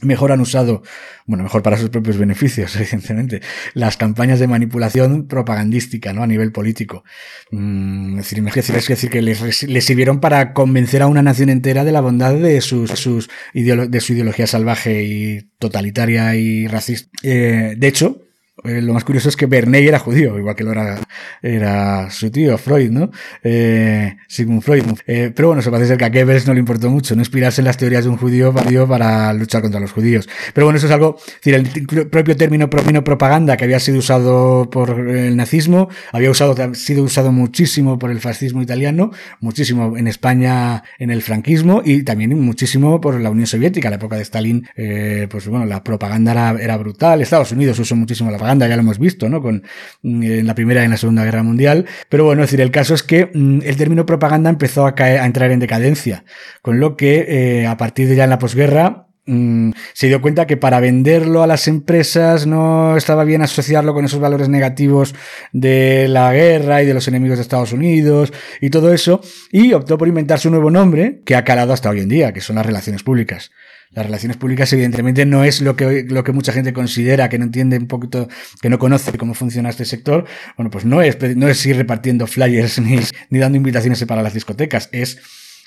mejor 0.06 0.32
han 0.32 0.40
usado, 0.40 0.84
bueno, 1.26 1.44
mejor 1.44 1.64
para 1.64 1.78
sus 1.78 1.90
propios 1.90 2.18
beneficios, 2.18 2.76
evidentemente, 2.78 3.42
las 3.74 3.98
campañas 3.98 4.40
de 4.40 4.48
manipulación 4.48 5.28
propagandística, 5.28 6.14
¿no? 6.14 6.24
A 6.24 6.28
nivel 6.28 6.52
político. 6.52 7.04
Mm, 7.52 8.20
es 8.20 8.30
decir, 8.30 8.48
es 8.48 8.88
decir, 8.88 9.10
que 9.10 9.22
les, 9.22 9.64
les, 9.64 9.86
sirvieron 9.86 10.20
para 10.20 10.54
convencer 10.54 11.02
a 11.02 11.08
una 11.08 11.22
nación 11.22 11.50
entera 11.50 11.84
de 11.84 11.92
la 11.92 12.02
bondad 12.02 12.34
de 12.34 12.62
sus, 12.62 12.92
sus 12.92 13.30
de 13.54 14.00
su 14.02 14.14
ideología 14.14 14.48
salvaje 14.48 15.04
y 15.04 15.50
totalitaria 15.60 16.36
y 16.36 16.68
racista. 16.68 17.10
Eh, 17.24 17.76
de 17.78 17.88
hecho, 17.88 18.25
eh, 18.64 18.82
lo 18.82 18.94
más 18.94 19.04
curioso 19.04 19.28
es 19.28 19.36
que 19.36 19.48
Bernay 19.48 19.86
era 19.86 20.00
judío, 20.00 20.40
igual 20.40 20.56
que 20.56 20.64
lo 20.64 20.72
era, 20.72 20.98
era 21.42 22.10
su 22.10 22.32
tío, 22.32 22.58
Freud, 22.58 22.90
¿no? 22.90 23.12
Eh, 23.44 24.16
Sigmund 24.28 24.62
Freud. 24.62 24.84
Eh, 25.06 25.32
pero 25.36 25.50
bueno, 25.50 25.62
se 25.62 25.70
parece 25.70 25.90
ser 25.90 25.98
que 25.98 26.06
a 26.06 26.10
Goebbels 26.10 26.48
no 26.48 26.54
le 26.54 26.60
importó 26.60 26.90
mucho, 26.90 27.16
no 27.16 27.22
inspirarse 27.22 27.60
en 27.60 27.66
las 27.66 27.78
teorías 27.78 28.06
de 28.06 28.10
un 28.10 28.18
judío 28.18 28.54
para 28.88 29.34
luchar 29.34 29.62
contra 29.62 29.82
los 29.82 29.92
judíos. 29.92 30.30
Pero 30.54 30.68
bueno, 30.68 30.78
eso 30.78 30.88
es 30.88 30.94
algo, 30.94 31.18
decir, 31.44 31.54
el 31.54 32.08
propio 32.08 32.38
término, 32.38 32.70
propaganda 32.70 33.58
que 33.58 33.66
había 33.66 33.80
sido 33.80 34.00
usado 34.00 34.70
por 34.70 35.10
el 35.10 35.36
nazismo, 35.36 35.90
había 36.14 36.32
usado, 36.32 36.56
sido 36.76 37.04
usado 37.04 37.34
muchísimo 37.34 38.00
por 38.00 38.10
el 38.10 38.22
fascismo 38.22 38.62
italiano, 38.62 39.12
muchísimo 39.42 39.98
en 39.98 40.08
España 40.08 40.84
en 40.98 41.12
el 41.12 41.22
franquismo 41.22 41.82
y 41.84 42.04
también 42.04 42.40
muchísimo 42.40 43.02
por 43.02 43.20
la 43.20 43.30
Unión 43.30 43.48
Soviética, 43.48 43.90
la 43.90 43.98
época 43.98 44.16
de 44.16 44.22
Stalin, 44.22 44.68
eh, 44.78 45.28
pues 45.30 45.48
bueno, 45.48 45.66
la 45.66 45.84
propaganda 45.84 46.32
era, 46.32 46.52
era 46.62 46.78
brutal, 46.78 47.22
Estados 47.22 47.52
Unidos 47.52 47.78
usó 47.80 47.96
muchísimo 47.96 48.32
la 48.32 48.38
propaganda, 48.46 48.68
ya 48.68 48.76
lo 48.76 48.82
hemos 48.82 49.00
visto, 49.00 49.28
¿no? 49.28 49.42
Con, 49.42 49.64
mm, 50.04 50.24
en 50.24 50.48
la 50.48 50.56
Primera 50.56 50.82
y 50.82 50.86
en 50.86 50.92
la 50.92 50.98
Segunda 50.98 51.24
Guerra 51.24 51.44
Mundial. 51.44 51.86
Pero 52.10 52.26
bueno, 52.26 52.44
es 52.44 52.50
decir, 52.50 52.62
el 52.62 52.72
caso 52.72 52.94
es 52.94 53.04
que 53.04 53.32
mm, 53.34 53.62
el 53.64 53.76
término 53.76 54.06
propaganda 54.06 54.50
empezó 54.50 54.86
a, 54.86 54.96
caer, 54.96 55.20
a 55.20 55.26
entrar 55.26 55.52
en 55.52 55.60
decadencia, 55.60 56.24
con 56.62 56.80
lo 56.80 56.96
que 56.96 57.26
eh, 57.28 57.68
a 57.68 57.78
partir 57.78 58.08
de 58.08 58.16
ya 58.16 58.26
en 58.26 58.30
la 58.30 58.40
posguerra 58.40 59.06
Mm, 59.28 59.72
se 59.94 60.08
dio 60.08 60.22
cuenta 60.22 60.46
que 60.46 60.56
para 60.56 60.80
venderlo 60.80 61.42
a 61.42 61.48
las 61.48 61.68
empresas 61.68 62.46
no 62.46 62.96
estaba 62.96 63.24
bien 63.24 63.42
asociarlo 63.42 63.94
con 63.96 64.06
esos 64.06 64.20
valores 64.20 64.50
negativos 64.50 65.16
de 65.52 66.08
la 66.08 66.32
guerra 66.32 66.84
y 66.84 66.86
de 66.86 66.94
los 66.94 67.08
enemigos 67.08 67.40
de 67.40 67.42
Estados 67.42 67.74
Unidos 67.74 68.32
y 68.62 68.70
todo 68.70 68.94
eso, 68.94 69.22
y 69.52 69.74
optó 69.74 69.98
por 69.98 70.08
inventarse 70.08 70.48
un 70.48 70.54
nuevo 70.54 70.70
nombre 70.70 71.22
que 71.26 71.36
ha 71.36 71.44
calado 71.44 71.74
hasta 71.74 71.90
hoy 71.90 72.02
en 72.02 72.10
día, 72.10 72.34
que 72.34 72.42
son 72.42 72.58
las 72.58 72.66
relaciones 72.66 73.02
públicas. 73.02 73.52
Las 73.92 74.06
relaciones 74.06 74.38
públicas, 74.38 74.72
evidentemente, 74.74 75.26
no 75.26 75.44
es 75.44 75.62
lo 75.62 75.76
que, 75.76 76.04
lo 76.04 76.24
que 76.24 76.32
mucha 76.32 76.52
gente 76.52 76.74
considera, 76.74 77.30
que 77.30 77.38
no 77.38 77.46
entiende 77.46 77.78
un 77.78 77.88
poquito, 77.88 78.28
que 78.62 78.70
no 78.70 78.78
conoce 78.80 79.18
cómo 79.18 79.34
funciona 79.34 79.70
este 79.70 79.86
sector. 79.86 80.26
Bueno, 80.58 80.70
pues 80.70 80.86
no 80.86 81.02
es, 81.02 81.18
no 81.36 81.48
es 81.48 81.66
ir 81.66 81.78
repartiendo 81.78 82.28
flyers 82.28 82.80
ni, 82.82 83.00
ni 83.30 83.40
dando 83.40 83.58
invitaciones 83.58 84.04
para 84.06 84.22
las 84.22 84.34
discotecas, 84.34 84.90
es 84.92 85.20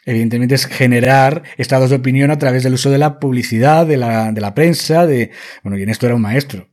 evidentemente 0.04 0.54
es 0.54 0.66
generar 0.66 1.42
estados 1.58 1.90
de 1.90 1.96
opinión 1.96 2.30
a 2.30 2.38
través 2.38 2.62
del 2.62 2.74
uso 2.74 2.90
de 2.90 2.98
la 2.98 3.18
publicidad, 3.18 3.86
de 3.86 3.98
la, 3.98 4.32
de 4.32 4.40
la 4.40 4.54
prensa, 4.54 5.06
de, 5.06 5.30
bueno, 5.62 5.76
y 5.76 5.82
en 5.82 5.90
esto 5.90 6.06
era 6.06 6.14
un 6.14 6.22
maestro. 6.22 6.68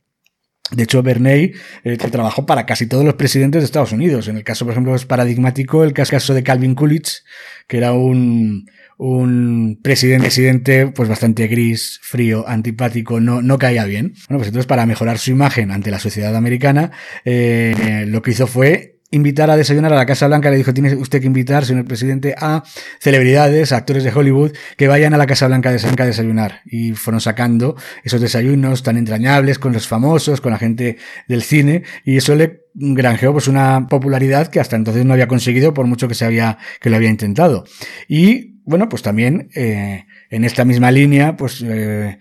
De 0.70 0.82
hecho, 0.82 1.02
Bernay 1.02 1.52
eh, 1.84 1.96
trabajó 1.96 2.44
para 2.44 2.66
casi 2.66 2.86
todos 2.86 3.04
los 3.04 3.14
presidentes 3.14 3.62
de 3.62 3.66
Estados 3.66 3.92
Unidos. 3.92 4.26
En 4.26 4.36
el 4.36 4.42
caso, 4.42 4.64
por 4.64 4.72
ejemplo, 4.72 4.94
es 4.94 5.04
paradigmático 5.04 5.84
el 5.84 5.92
caso 5.92 6.34
de 6.34 6.42
Calvin 6.42 6.74
Coolidge, 6.74 7.22
que 7.68 7.76
era 7.76 7.92
un, 7.92 8.68
un 8.98 9.78
presidente, 9.82 10.24
presidente 10.24 10.86
pues 10.88 11.08
bastante 11.08 11.46
gris, 11.48 12.00
frío, 12.02 12.48
antipático, 12.48 13.20
no, 13.20 13.42
no 13.42 13.58
caía 13.58 13.84
bien. 13.84 14.14
Bueno, 14.28 14.38
pues 14.38 14.48
entonces 14.48 14.66
para 14.66 14.86
mejorar 14.86 15.18
su 15.18 15.30
imagen 15.30 15.70
ante 15.70 15.90
la 15.90 15.98
sociedad 15.98 16.34
americana, 16.34 16.92
eh, 17.24 18.04
lo 18.08 18.22
que 18.22 18.30
hizo 18.30 18.46
fue 18.46 18.96
invitar 19.10 19.50
a 19.50 19.56
desayunar 19.56 19.92
a 19.92 19.96
la 19.96 20.06
Casa 20.06 20.26
Blanca, 20.26 20.50
le 20.50 20.56
dijo, 20.56 20.74
tiene 20.74 20.94
usted 20.96 21.20
que 21.20 21.26
invitar, 21.26 21.64
señor 21.64 21.84
presidente, 21.84 22.34
a 22.38 22.62
celebridades, 23.00 23.72
actores 23.72 24.04
de 24.04 24.12
Hollywood, 24.12 24.52
que 24.76 24.88
vayan 24.88 25.14
a 25.14 25.16
la 25.16 25.26
Casa 25.26 25.46
Blanca 25.46 25.70
a 25.70 25.72
desayunar. 25.72 26.62
Y 26.64 26.92
fueron 26.92 27.20
sacando 27.20 27.76
esos 28.02 28.20
desayunos 28.20 28.82
tan 28.82 28.96
entrañables 28.96 29.58
con 29.58 29.72
los 29.72 29.86
famosos, 29.86 30.40
con 30.40 30.52
la 30.52 30.58
gente 30.58 30.98
del 31.28 31.42
cine, 31.42 31.84
y 32.04 32.16
eso 32.16 32.34
le 32.34 32.64
granjeó 32.74 33.32
pues 33.32 33.48
una 33.48 33.86
popularidad 33.88 34.48
que 34.48 34.60
hasta 34.60 34.76
entonces 34.76 35.04
no 35.04 35.12
había 35.12 35.28
conseguido 35.28 35.72
por 35.72 35.86
mucho 35.86 36.08
que 36.08 36.14
se 36.14 36.24
había, 36.24 36.58
que 36.80 36.90
lo 36.90 36.96
había 36.96 37.08
intentado. 37.08 37.64
Y 38.08 38.55
bueno, 38.66 38.88
pues 38.90 39.02
también, 39.02 39.48
eh, 39.54 40.04
en 40.28 40.44
esta 40.44 40.64
misma 40.66 40.90
línea, 40.90 41.36
pues, 41.36 41.64
eh, 41.66 42.18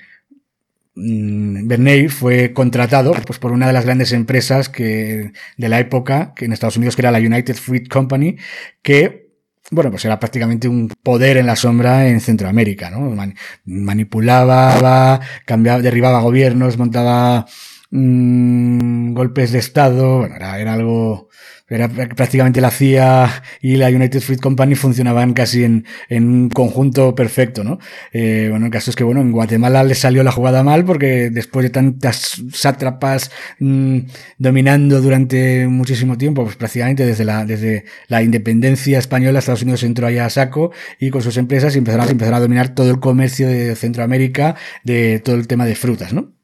Mm, 0.95 1.67
Bernay 1.67 2.07
fue 2.07 2.53
contratado 2.53 3.11
pues, 3.25 3.37
por 3.37 3.51
una 3.51 3.67
de 3.67 3.73
las 3.73 3.85
grandes 3.85 4.13
empresas 4.13 4.69
que, 4.69 5.33
de 5.57 5.69
la 5.69 5.79
época, 5.79 6.33
que 6.35 6.45
en 6.45 6.53
Estados 6.53 6.77
Unidos, 6.77 6.95
que 6.95 7.01
era 7.01 7.11
la 7.11 7.19
United 7.19 7.55
Fruit 7.55 7.87
Company, 7.89 8.37
que 8.81 9.25
bueno, 9.71 9.89
pues 9.89 10.05
era 10.05 10.19
prácticamente 10.19 10.67
un 10.67 10.89
poder 11.01 11.37
en 11.37 11.47
la 11.47 11.55
sombra 11.55 12.07
en 12.07 12.19
Centroamérica, 12.19 12.91
¿no? 12.91 13.15
manipulaba, 13.65 15.19
cambiaba, 15.43 15.81
derribaba 15.81 16.21
gobiernos, 16.21 16.77
montaba 16.77 17.47
mmm, 17.91 19.13
golpes 19.13 19.51
de 19.51 19.59
Estado, 19.59 20.19
bueno, 20.19 20.35
era, 20.35 20.59
era 20.59 20.73
algo, 20.73 21.29
era 21.67 21.89
prácticamente 21.89 22.61
la 22.61 22.69
CIA 22.69 23.43
y 23.61 23.77
la 23.77 23.87
United 23.87 24.21
Fruit 24.21 24.39
Company 24.39 24.75
funcionaban 24.75 25.33
casi 25.33 25.63
en, 25.63 25.85
en 26.09 26.29
un 26.29 26.49
conjunto 26.49 27.15
perfecto, 27.15 27.63
¿no? 27.63 27.79
Eh, 28.13 28.47
bueno, 28.51 28.67
el 28.67 28.71
caso 28.71 28.91
es 28.91 28.95
que, 28.95 29.03
bueno, 29.03 29.21
en 29.21 29.31
Guatemala 29.31 29.83
le 29.83 29.95
salió 29.95 30.23
la 30.23 30.31
jugada 30.31 30.63
mal 30.63 30.85
porque 30.85 31.29
después 31.31 31.63
de 31.63 31.71
tantas 31.71 32.41
sátrapas 32.53 33.31
mmm, 33.59 33.99
dominando 34.37 35.01
durante 35.01 35.67
muchísimo 35.67 36.17
tiempo, 36.17 36.43
pues 36.43 36.55
prácticamente 36.55 37.05
desde 37.05 37.25
la, 37.25 37.45
desde 37.45 37.85
la 38.07 38.21
independencia 38.21 38.99
española, 38.99 39.39
Estados 39.39 39.63
Unidos 39.63 39.83
entró 39.83 40.07
allá 40.07 40.25
a 40.25 40.29
saco 40.29 40.71
y 40.99 41.09
con 41.09 41.21
sus 41.21 41.37
empresas 41.37 41.75
empezaron, 41.75 42.09
empezaron 42.09 42.37
a 42.37 42.41
dominar 42.41 42.75
todo 42.75 42.91
el 42.91 42.99
comercio 42.99 43.47
de 43.47 43.75
Centroamérica, 43.75 44.55
de 44.83 45.19
todo 45.19 45.35
el 45.35 45.47
tema 45.47 45.65
de 45.65 45.75
frutas, 45.75 46.13
¿no? 46.13 46.34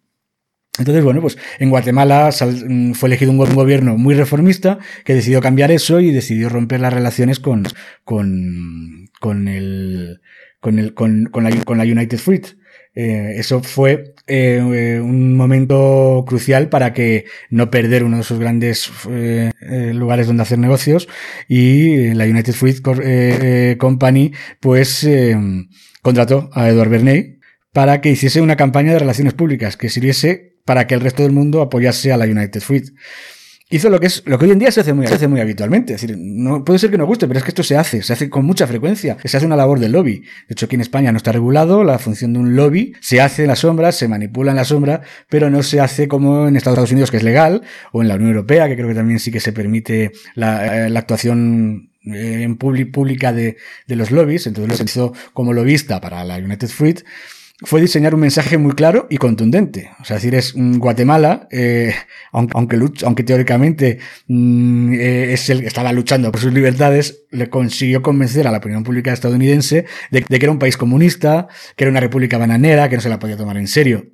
Entonces, 0.81 1.03
bueno, 1.03 1.21
pues 1.21 1.37
en 1.59 1.69
Guatemala 1.69 2.29
mm, 2.29 2.93
fue 2.93 3.07
elegido 3.07 3.31
un 3.31 3.37
gobierno 3.37 3.97
muy 3.97 4.15
reformista 4.15 4.79
que 5.05 5.13
decidió 5.13 5.41
cambiar 5.41 5.71
eso 5.71 5.99
y 5.99 6.11
decidió 6.11 6.49
romper 6.49 6.79
las 6.79 6.93
relaciones 6.93 7.39
con, 7.39 7.65
con, 8.03 9.09
con 9.19 9.47
el, 9.47 10.21
con 10.59 10.79
el, 10.79 10.93
con, 10.93 11.31
la, 11.43 11.83
United 11.83 12.17
Fruit. 12.17 12.47
Eh, 12.93 13.35
eso 13.37 13.61
fue 13.61 14.15
eh, 14.27 14.99
un 15.01 15.37
momento 15.37 16.25
crucial 16.27 16.67
para 16.67 16.93
que 16.93 17.25
no 17.49 17.69
perder 17.69 18.03
uno 18.03 18.17
de 18.17 18.23
sus 18.23 18.39
grandes 18.39 18.91
eh, 19.09 19.51
lugares 19.93 20.27
donde 20.27 20.43
hacer 20.43 20.59
negocios 20.59 21.07
y 21.47 22.13
la 22.13 22.25
United 22.25 22.53
Fruit 22.53 22.81
Company 23.77 24.33
pues 24.59 25.07
contrató 26.01 26.49
a 26.53 26.67
Edward 26.67 26.89
Bernay 26.89 27.39
para 27.71 28.01
que 28.01 28.11
hiciese 28.11 28.41
una 28.41 28.57
campaña 28.57 28.91
de 28.91 28.99
relaciones 28.99 29.33
públicas 29.33 29.77
que 29.77 29.89
sirviese 29.89 30.50
para 30.65 30.87
que 30.87 30.95
el 30.95 31.01
resto 31.01 31.23
del 31.23 31.31
mundo 31.31 31.61
apoyase 31.61 32.11
a 32.11 32.17
la 32.17 32.25
United 32.25 32.61
Fruit. 32.61 32.89
Hizo 33.73 33.89
lo 33.89 34.01
que 34.01 34.07
es, 34.07 34.21
lo 34.25 34.37
que 34.37 34.45
hoy 34.45 34.51
en 34.51 34.59
día 34.59 34.69
se 34.69 34.81
hace 34.81 34.91
muy, 34.91 35.07
se 35.07 35.13
hace 35.13 35.29
muy 35.29 35.39
habitualmente. 35.39 35.93
Es 35.93 36.01
decir, 36.01 36.17
no 36.19 36.65
puede 36.65 36.77
ser 36.77 36.91
que 36.91 36.97
no 36.97 37.05
guste, 37.05 37.25
pero 37.25 37.37
es 37.37 37.45
que 37.45 37.51
esto 37.51 37.63
se 37.63 37.77
hace, 37.77 38.03
se 38.03 38.11
hace 38.11 38.29
con 38.29 38.43
mucha 38.43 38.67
frecuencia. 38.67 39.15
Se 39.23 39.37
hace 39.37 39.45
una 39.45 39.55
labor 39.55 39.79
del 39.79 39.93
lobby. 39.93 40.19
De 40.19 40.49
hecho, 40.49 40.65
aquí 40.65 40.75
en 40.75 40.81
España 40.81 41.13
no 41.13 41.17
está 41.17 41.31
regulado 41.31 41.85
la 41.85 41.97
función 41.97 42.33
de 42.33 42.39
un 42.39 42.57
lobby. 42.57 42.93
Se 42.99 43.21
hace 43.21 43.43
en 43.43 43.47
la 43.47 43.55
sombra, 43.55 43.93
se 43.93 44.09
manipula 44.09 44.51
en 44.51 44.57
la 44.57 44.65
sombra, 44.65 45.03
pero 45.29 45.49
no 45.49 45.63
se 45.63 45.79
hace 45.79 46.09
como 46.09 46.49
en 46.49 46.57
Estados 46.57 46.91
Unidos, 46.91 47.11
que 47.11 47.17
es 47.17 47.23
legal, 47.23 47.61
o 47.93 48.01
en 48.01 48.09
la 48.09 48.15
Unión 48.15 48.31
Europea, 48.31 48.67
que 48.67 48.75
creo 48.75 48.89
que 48.89 48.95
también 48.95 49.19
sí 49.19 49.31
que 49.31 49.39
se 49.39 49.53
permite 49.53 50.11
la, 50.35 50.87
eh, 50.87 50.89
la 50.89 50.99
actuación 50.99 51.91
eh, 52.03 52.41
en 52.41 52.57
pública 52.57 53.31
de, 53.31 53.55
de 53.87 53.95
los 53.95 54.11
lobbies. 54.11 54.47
Entonces 54.47 54.79
lo 54.79 54.83
hizo 54.83 55.13
como 55.31 55.53
lobista 55.53 56.01
para 56.01 56.25
la 56.25 56.39
United 56.39 56.67
Fruit 56.67 57.03
fue 57.63 57.81
diseñar 57.81 58.15
un 58.15 58.21
mensaje 58.21 58.57
muy 58.57 58.73
claro 58.73 59.07
y 59.09 59.17
contundente. 59.17 59.91
O 59.99 60.05
sea, 60.05 60.15
decir, 60.15 60.33
es 60.33 60.55
mm, 60.55 60.77
Guatemala, 60.77 61.47
eh, 61.51 61.93
aunque, 62.31 62.79
aunque, 63.03 63.23
teóricamente 63.23 63.99
mm, 64.27 64.93
eh, 64.93 65.33
es 65.33 65.49
el, 65.49 65.63
estaba 65.65 65.93
luchando 65.93 66.31
por 66.31 66.41
sus 66.41 66.53
libertades, 66.53 67.25
le 67.29 67.49
consiguió 67.49 68.01
convencer 68.01 68.47
a 68.47 68.51
la 68.51 68.57
opinión 68.57 68.83
pública 68.83 69.13
estadounidense 69.13 69.85
de, 70.09 70.23
que 70.23 70.35
era 70.35 70.51
un 70.51 70.59
país 70.59 70.75
comunista, 70.75 71.47
que 71.75 71.83
era 71.83 71.91
una 71.91 71.99
república 71.99 72.37
bananera, 72.37 72.89
que 72.89 72.95
no 72.95 73.01
se 73.01 73.09
la 73.09 73.19
podía 73.19 73.37
tomar 73.37 73.57
en 73.57 73.67
serio. 73.67 74.07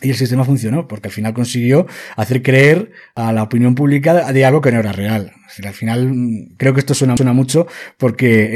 Y 0.00 0.10
el 0.10 0.16
sistema 0.16 0.44
funcionó, 0.44 0.88
porque 0.88 1.08
al 1.08 1.12
final 1.12 1.32
consiguió 1.32 1.86
hacer 2.16 2.42
creer 2.42 2.90
a 3.14 3.32
la 3.32 3.44
opinión 3.44 3.76
pública 3.76 4.32
de 4.32 4.44
algo 4.44 4.60
que 4.60 4.72
no 4.72 4.80
era 4.80 4.90
real. 4.90 5.32
al 5.64 5.74
final, 5.74 6.12
mm, 6.12 6.56
creo 6.56 6.74
que 6.74 6.80
esto 6.80 6.94
suena, 6.94 7.16
suena 7.16 7.32
mucho 7.32 7.68
porque 7.98 8.48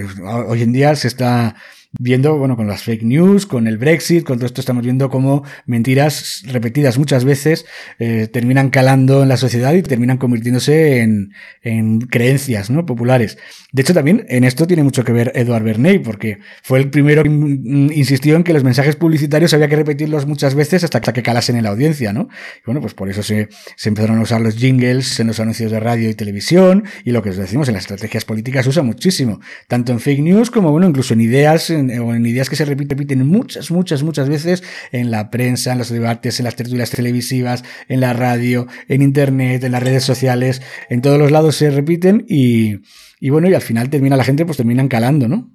eh, 0.00 0.06
hoy 0.46 0.62
en 0.62 0.72
día 0.72 0.96
se 0.96 1.08
está 1.08 1.56
viendo, 1.98 2.38
bueno, 2.38 2.56
con 2.56 2.66
las 2.66 2.82
fake 2.82 3.02
news, 3.02 3.44
con 3.46 3.66
el 3.66 3.76
Brexit, 3.76 4.24
con 4.24 4.38
todo 4.38 4.46
esto 4.46 4.60
estamos 4.60 4.84
viendo 4.84 5.10
cómo 5.10 5.42
mentiras 5.66 6.42
repetidas 6.46 6.96
muchas 6.96 7.24
veces 7.24 7.66
eh, 7.98 8.28
terminan 8.32 8.70
calando 8.70 9.22
en 9.22 9.28
la 9.28 9.36
sociedad 9.36 9.74
y 9.74 9.82
terminan 9.82 10.16
convirtiéndose 10.16 11.00
en, 11.00 11.32
en 11.62 12.00
creencias 12.00 12.70
¿no? 12.70 12.86
populares. 12.86 13.38
De 13.72 13.82
hecho, 13.82 13.92
también 13.92 14.24
en 14.28 14.44
esto 14.44 14.66
tiene 14.66 14.82
mucho 14.82 15.04
que 15.04 15.12
ver 15.12 15.32
Edward 15.34 15.62
Bernay, 15.62 15.98
porque 15.98 16.38
fue 16.62 16.78
el 16.78 16.88
primero 16.88 17.22
que 17.22 17.28
insistió 17.28 18.36
en 18.36 18.44
que 18.44 18.54
los 18.54 18.64
mensajes 18.64 18.96
publicitarios 18.96 19.52
había 19.52 19.68
que 19.68 19.76
repetirlos 19.76 20.26
muchas 20.26 20.54
veces 20.54 20.84
hasta 20.84 21.00
que 21.00 21.22
calasen 21.22 21.56
en 21.56 21.64
la 21.64 21.70
audiencia, 21.70 22.12
¿no? 22.12 22.28
Y 22.60 22.62
bueno, 22.64 22.80
pues 22.80 22.94
por 22.94 23.10
eso 23.10 23.22
se, 23.22 23.48
se 23.76 23.88
empezaron 23.88 24.18
a 24.18 24.22
usar 24.22 24.40
los 24.40 24.56
jingles 24.56 25.20
en 25.20 25.26
los 25.26 25.40
anuncios 25.40 25.70
de 25.70 25.80
radio 25.80 26.08
y 26.08 26.14
televisión, 26.14 26.84
y 27.04 27.10
lo 27.10 27.22
que 27.22 27.30
os 27.30 27.36
decimos 27.36 27.68
en 27.68 27.74
las 27.74 27.82
estrategias 27.82 28.24
políticas 28.24 28.64
se 28.64 28.70
usa 28.70 28.82
muchísimo, 28.82 29.40
tanto 29.66 29.92
en 29.92 30.00
fake 30.00 30.20
news 30.20 30.50
como, 30.50 30.70
bueno, 30.70 30.88
incluso 30.88 31.12
en 31.14 31.20
ideas, 31.20 31.70
o 31.90 32.14
en 32.14 32.26
ideas 32.26 32.50
que 32.50 32.56
se 32.56 32.64
repiten 32.64 33.26
muchas, 33.26 33.70
muchas, 33.70 34.02
muchas 34.02 34.28
veces 34.28 34.62
en 34.92 35.10
la 35.10 35.30
prensa, 35.30 35.72
en 35.72 35.78
los 35.78 35.90
debates, 35.90 36.40
en 36.40 36.44
las 36.44 36.56
tertulias 36.56 36.90
televisivas, 36.90 37.64
en 37.88 38.00
la 38.00 38.12
radio, 38.12 38.66
en 38.88 39.02
internet, 39.02 39.62
en 39.64 39.72
las 39.72 39.82
redes 39.82 40.04
sociales, 40.04 40.62
en 40.88 41.00
todos 41.02 41.18
los 41.18 41.30
lados 41.30 41.56
se 41.56 41.70
repiten 41.70 42.24
y, 42.28 42.80
y 43.20 43.30
bueno, 43.30 43.48
y 43.48 43.54
al 43.54 43.62
final 43.62 43.90
termina 43.90 44.16
la 44.16 44.24
gente, 44.24 44.44
pues 44.44 44.56
terminan 44.56 44.88
calando, 44.88 45.28
¿no? 45.28 45.50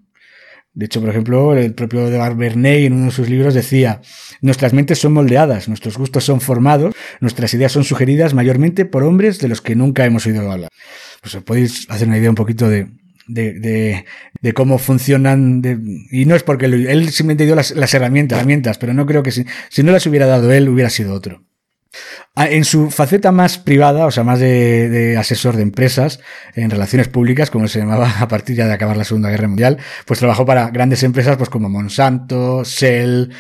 De 0.75 0.87
hecho, 0.87 1.01
por 1.01 1.09
ejemplo, 1.09 1.55
el 1.55 1.75
propio 1.75 2.09
de 2.09 2.17
Bernay 2.33 2.87
en 2.87 2.93
uno 2.93 3.05
de 3.05 3.11
sus 3.11 3.29
libros 3.29 3.53
decía, 3.53 4.01
nuestras 4.41 4.73
mentes 4.73 4.97
son 4.97 5.13
moldeadas, 5.13 5.67
nuestros 5.67 5.99
gustos 5.99 6.23
son 6.23 6.41
formados, 6.41 6.95
nuestras 7.19 7.53
ideas 7.53 7.71
son 7.71 7.83
sugeridas 7.83 8.33
mayormente 8.33 8.85
por 8.85 9.03
hombres 9.03 9.37
de 9.37 9.49
los 9.49 9.61
que 9.61 9.75
nunca 9.75 10.03
hemos 10.03 10.25
oído 10.25 10.49
hablar. 10.51 10.69
Pues 11.21 11.35
os 11.35 11.43
podéis 11.43 11.85
hacer 11.89 12.07
una 12.07 12.17
idea 12.17 12.31
un 12.31 12.35
poquito 12.35 12.69
de, 12.69 12.87
de, 13.27 13.53
de, 13.53 14.05
de 14.41 14.53
cómo 14.53 14.77
funcionan. 14.77 15.62
De, 15.62 15.77
y 16.12 16.25
no 16.25 16.36
es 16.36 16.43
porque 16.43 16.65
él 16.65 17.09
simplemente 17.12 17.45
dio 17.45 17.55
las, 17.55 17.71
las 17.71 17.93
herramientas, 17.93 18.38
herramientas, 18.38 18.77
pero 18.77 18.93
no 18.93 19.05
creo 19.05 19.23
que 19.23 19.31
si, 19.31 19.45
si 19.69 19.83
no 19.83 19.91
las 19.91 20.05
hubiera 20.05 20.25
dado 20.25 20.51
él, 20.51 20.69
hubiera 20.69 20.89
sido 20.89 21.13
otro. 21.13 21.43
Ah, 22.36 22.49
en 22.49 22.65
su 22.65 22.89
faceta 22.89 23.31
más 23.31 23.59
privada, 23.59 24.07
o 24.07 24.12
sea, 24.12 24.23
más 24.23 24.39
de, 24.39 25.15
asesor 25.19 25.55
de 25.55 25.62
empresas 25.62 26.19
en 26.55 26.71
relaciones 26.71 27.07
públicas, 27.07 27.51
como 27.51 27.67
se 27.67 27.79
llamaba 27.79 28.12
a 28.19 28.27
partir 28.27 28.55
ya 28.55 28.65
de 28.67 28.73
acabar 28.73 28.97
la 28.97 29.03
Segunda 29.03 29.29
Guerra 29.29 29.47
Mundial, 29.47 29.77
pues 30.05 30.19
trabajó 30.19 30.45
para 30.45 30.69
grandes 30.71 31.03
empresas 31.03 31.38
pues 31.38 31.49
como 31.49 31.69
Monsanto, 31.69 32.63
Shell, 32.63 33.31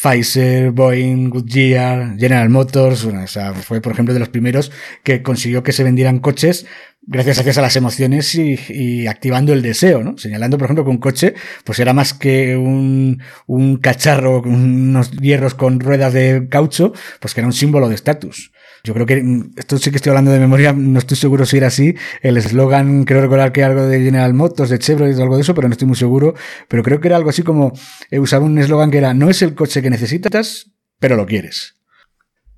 Pfizer, 0.00 0.70
Boeing, 0.70 1.30
Goodyear, 1.30 2.16
General 2.18 2.48
Motors, 2.48 3.04
o 3.04 3.26
sea, 3.26 3.54
fue 3.54 3.80
por 3.80 3.92
ejemplo 3.92 4.14
de 4.14 4.20
los 4.20 4.28
primeros 4.28 4.70
que 5.02 5.22
consiguió 5.22 5.62
que 5.62 5.72
se 5.72 5.82
vendieran 5.82 6.20
coches 6.20 6.66
gracias, 7.06 7.36
gracias 7.36 7.58
a 7.58 7.62
las 7.62 7.76
emociones 7.76 8.34
y, 8.34 9.06
activando 9.06 9.52
el 9.52 9.62
deseo, 9.62 10.02
¿no? 10.02 10.18
Señalando, 10.18 10.58
por 10.58 10.66
ejemplo, 10.66 10.84
que 10.84 10.90
un 10.90 10.98
coche, 10.98 11.34
pues 11.64 11.78
era 11.78 11.92
más 11.92 12.14
que 12.14 12.56
un, 12.56 13.22
un 13.46 13.76
cacharro, 13.78 14.42
unos 14.42 15.10
hierros 15.12 15.54
con 15.54 15.80
ruedas 15.80 16.12
de 16.12 16.48
caucho, 16.50 16.92
pues 17.20 17.34
que 17.34 17.40
era 17.40 17.46
un 17.46 17.52
símbolo 17.52 17.88
de 17.88 17.94
estatus. 17.94 18.52
Yo 18.84 18.94
creo 18.94 19.06
que, 19.06 19.22
mm, 19.22 19.54
esto 19.56 19.78
sí 19.78 19.90
que 19.90 19.96
estoy 19.96 20.10
hablando 20.10 20.30
de 20.30 20.38
memoria, 20.38 20.72
no 20.72 20.98
estoy 20.98 21.16
seguro 21.16 21.44
si 21.44 21.56
era 21.56 21.68
así. 21.68 21.96
El 22.22 22.36
eslogan, 22.36 23.04
creo 23.04 23.20
recordar 23.20 23.52
que 23.52 23.64
algo 23.64 23.82
de 23.82 24.00
General 24.00 24.32
Motors, 24.32 24.70
de 24.70 24.78
Chevrolet, 24.78 25.18
algo 25.18 25.36
de 25.36 25.42
eso, 25.42 25.54
pero 25.54 25.68
no 25.68 25.72
estoy 25.72 25.88
muy 25.88 25.96
seguro. 25.96 26.34
Pero 26.68 26.82
creo 26.82 27.00
que 27.00 27.08
era 27.08 27.16
algo 27.16 27.30
así 27.30 27.42
como, 27.42 27.72
eh, 28.10 28.20
usaba 28.20 28.44
un 28.44 28.58
eslogan 28.58 28.90
que 28.90 28.98
era, 28.98 29.12
no 29.12 29.28
es 29.28 29.42
el 29.42 29.54
coche 29.54 29.82
que 29.82 29.90
necesitas, 29.90 30.70
pero 31.00 31.16
lo 31.16 31.26
quieres. 31.26 31.74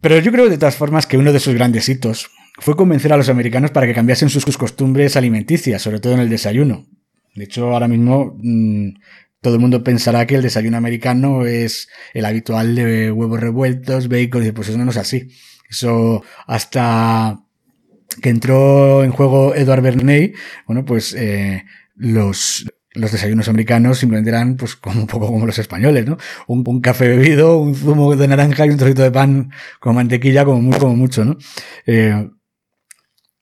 Pero 0.01 0.19
yo 0.19 0.31
creo 0.31 0.49
de 0.49 0.59
todas 0.59 0.77
formas 0.77 1.07
que 1.07 1.17
uno 1.17 1.33
de 1.33 1.41
sus 1.41 1.55
grandes 1.55 1.89
hitos 1.89 2.31
fue 2.59 2.77
convencer 2.77 3.13
a 3.13 3.17
los 3.17 3.29
americanos 3.29 3.71
para 3.71 3.87
que 3.87 3.95
cambiasen 3.95 4.29
sus 4.29 4.59
costumbres 4.59 5.17
alimenticias, 5.17 5.81
sobre 5.81 6.01
todo 6.01 6.15
en 6.15 6.21
el 6.21 6.29
desayuno. 6.29 6.87
De 7.35 7.45
hecho, 7.45 7.73
ahora 7.73 7.89
mismo 7.89 8.37
mm, 8.43 8.91
todo 9.41 9.55
el 9.55 9.61
mundo 9.61 9.85
pensará 9.85 10.27
que 10.27 10.35
el 10.35 10.43
desayuno 10.43 10.77
americano 10.77 11.47
es 11.47 11.89
el 12.13 12.25
habitual 12.25 12.75
de 12.75 13.13
huevos 13.13 13.41
revueltos, 13.41 14.09
bacon, 14.09 14.45
y 14.45 14.53
pues 14.53 14.69
eso 14.69 14.79
no 14.79 14.91
es 14.91 14.97
así. 14.97 15.29
Eso 15.71 16.23
hasta 16.47 17.45
que 18.21 18.31
entró 18.31 19.05
en 19.05 19.13
juego 19.13 19.55
Edward 19.55 19.83
Bernay, 19.83 20.33
bueno, 20.67 20.85
pues 20.85 21.15
eh, 21.15 21.65
los, 21.95 22.67
los 22.95 23.13
desayunos 23.13 23.49
americanos 23.49 23.99
simplemente 23.99 24.31
eran 24.31 24.57
pues 24.57 24.75
como 24.75 25.01
un 25.01 25.07
poco 25.07 25.27
como 25.27 25.47
los 25.47 25.59
españoles, 25.59 26.07
¿no? 26.07 26.17
Un, 26.49 26.81
café 26.81 27.09
bebido, 27.09 27.59
un 27.59 27.75
zumo 27.75 28.17
de 28.17 28.27
naranja 28.27 28.67
y 28.67 28.71
un 28.71 28.79
trocito 28.79 29.03
de 29.03 29.11
pan 29.11 29.53
con 29.79 29.95
mantequilla 29.95 30.45
como, 30.45 30.61
muy, 30.61 30.79
como 30.79 30.97
mucho, 30.97 31.25
¿no? 31.25 31.37
Eh, 31.87 32.29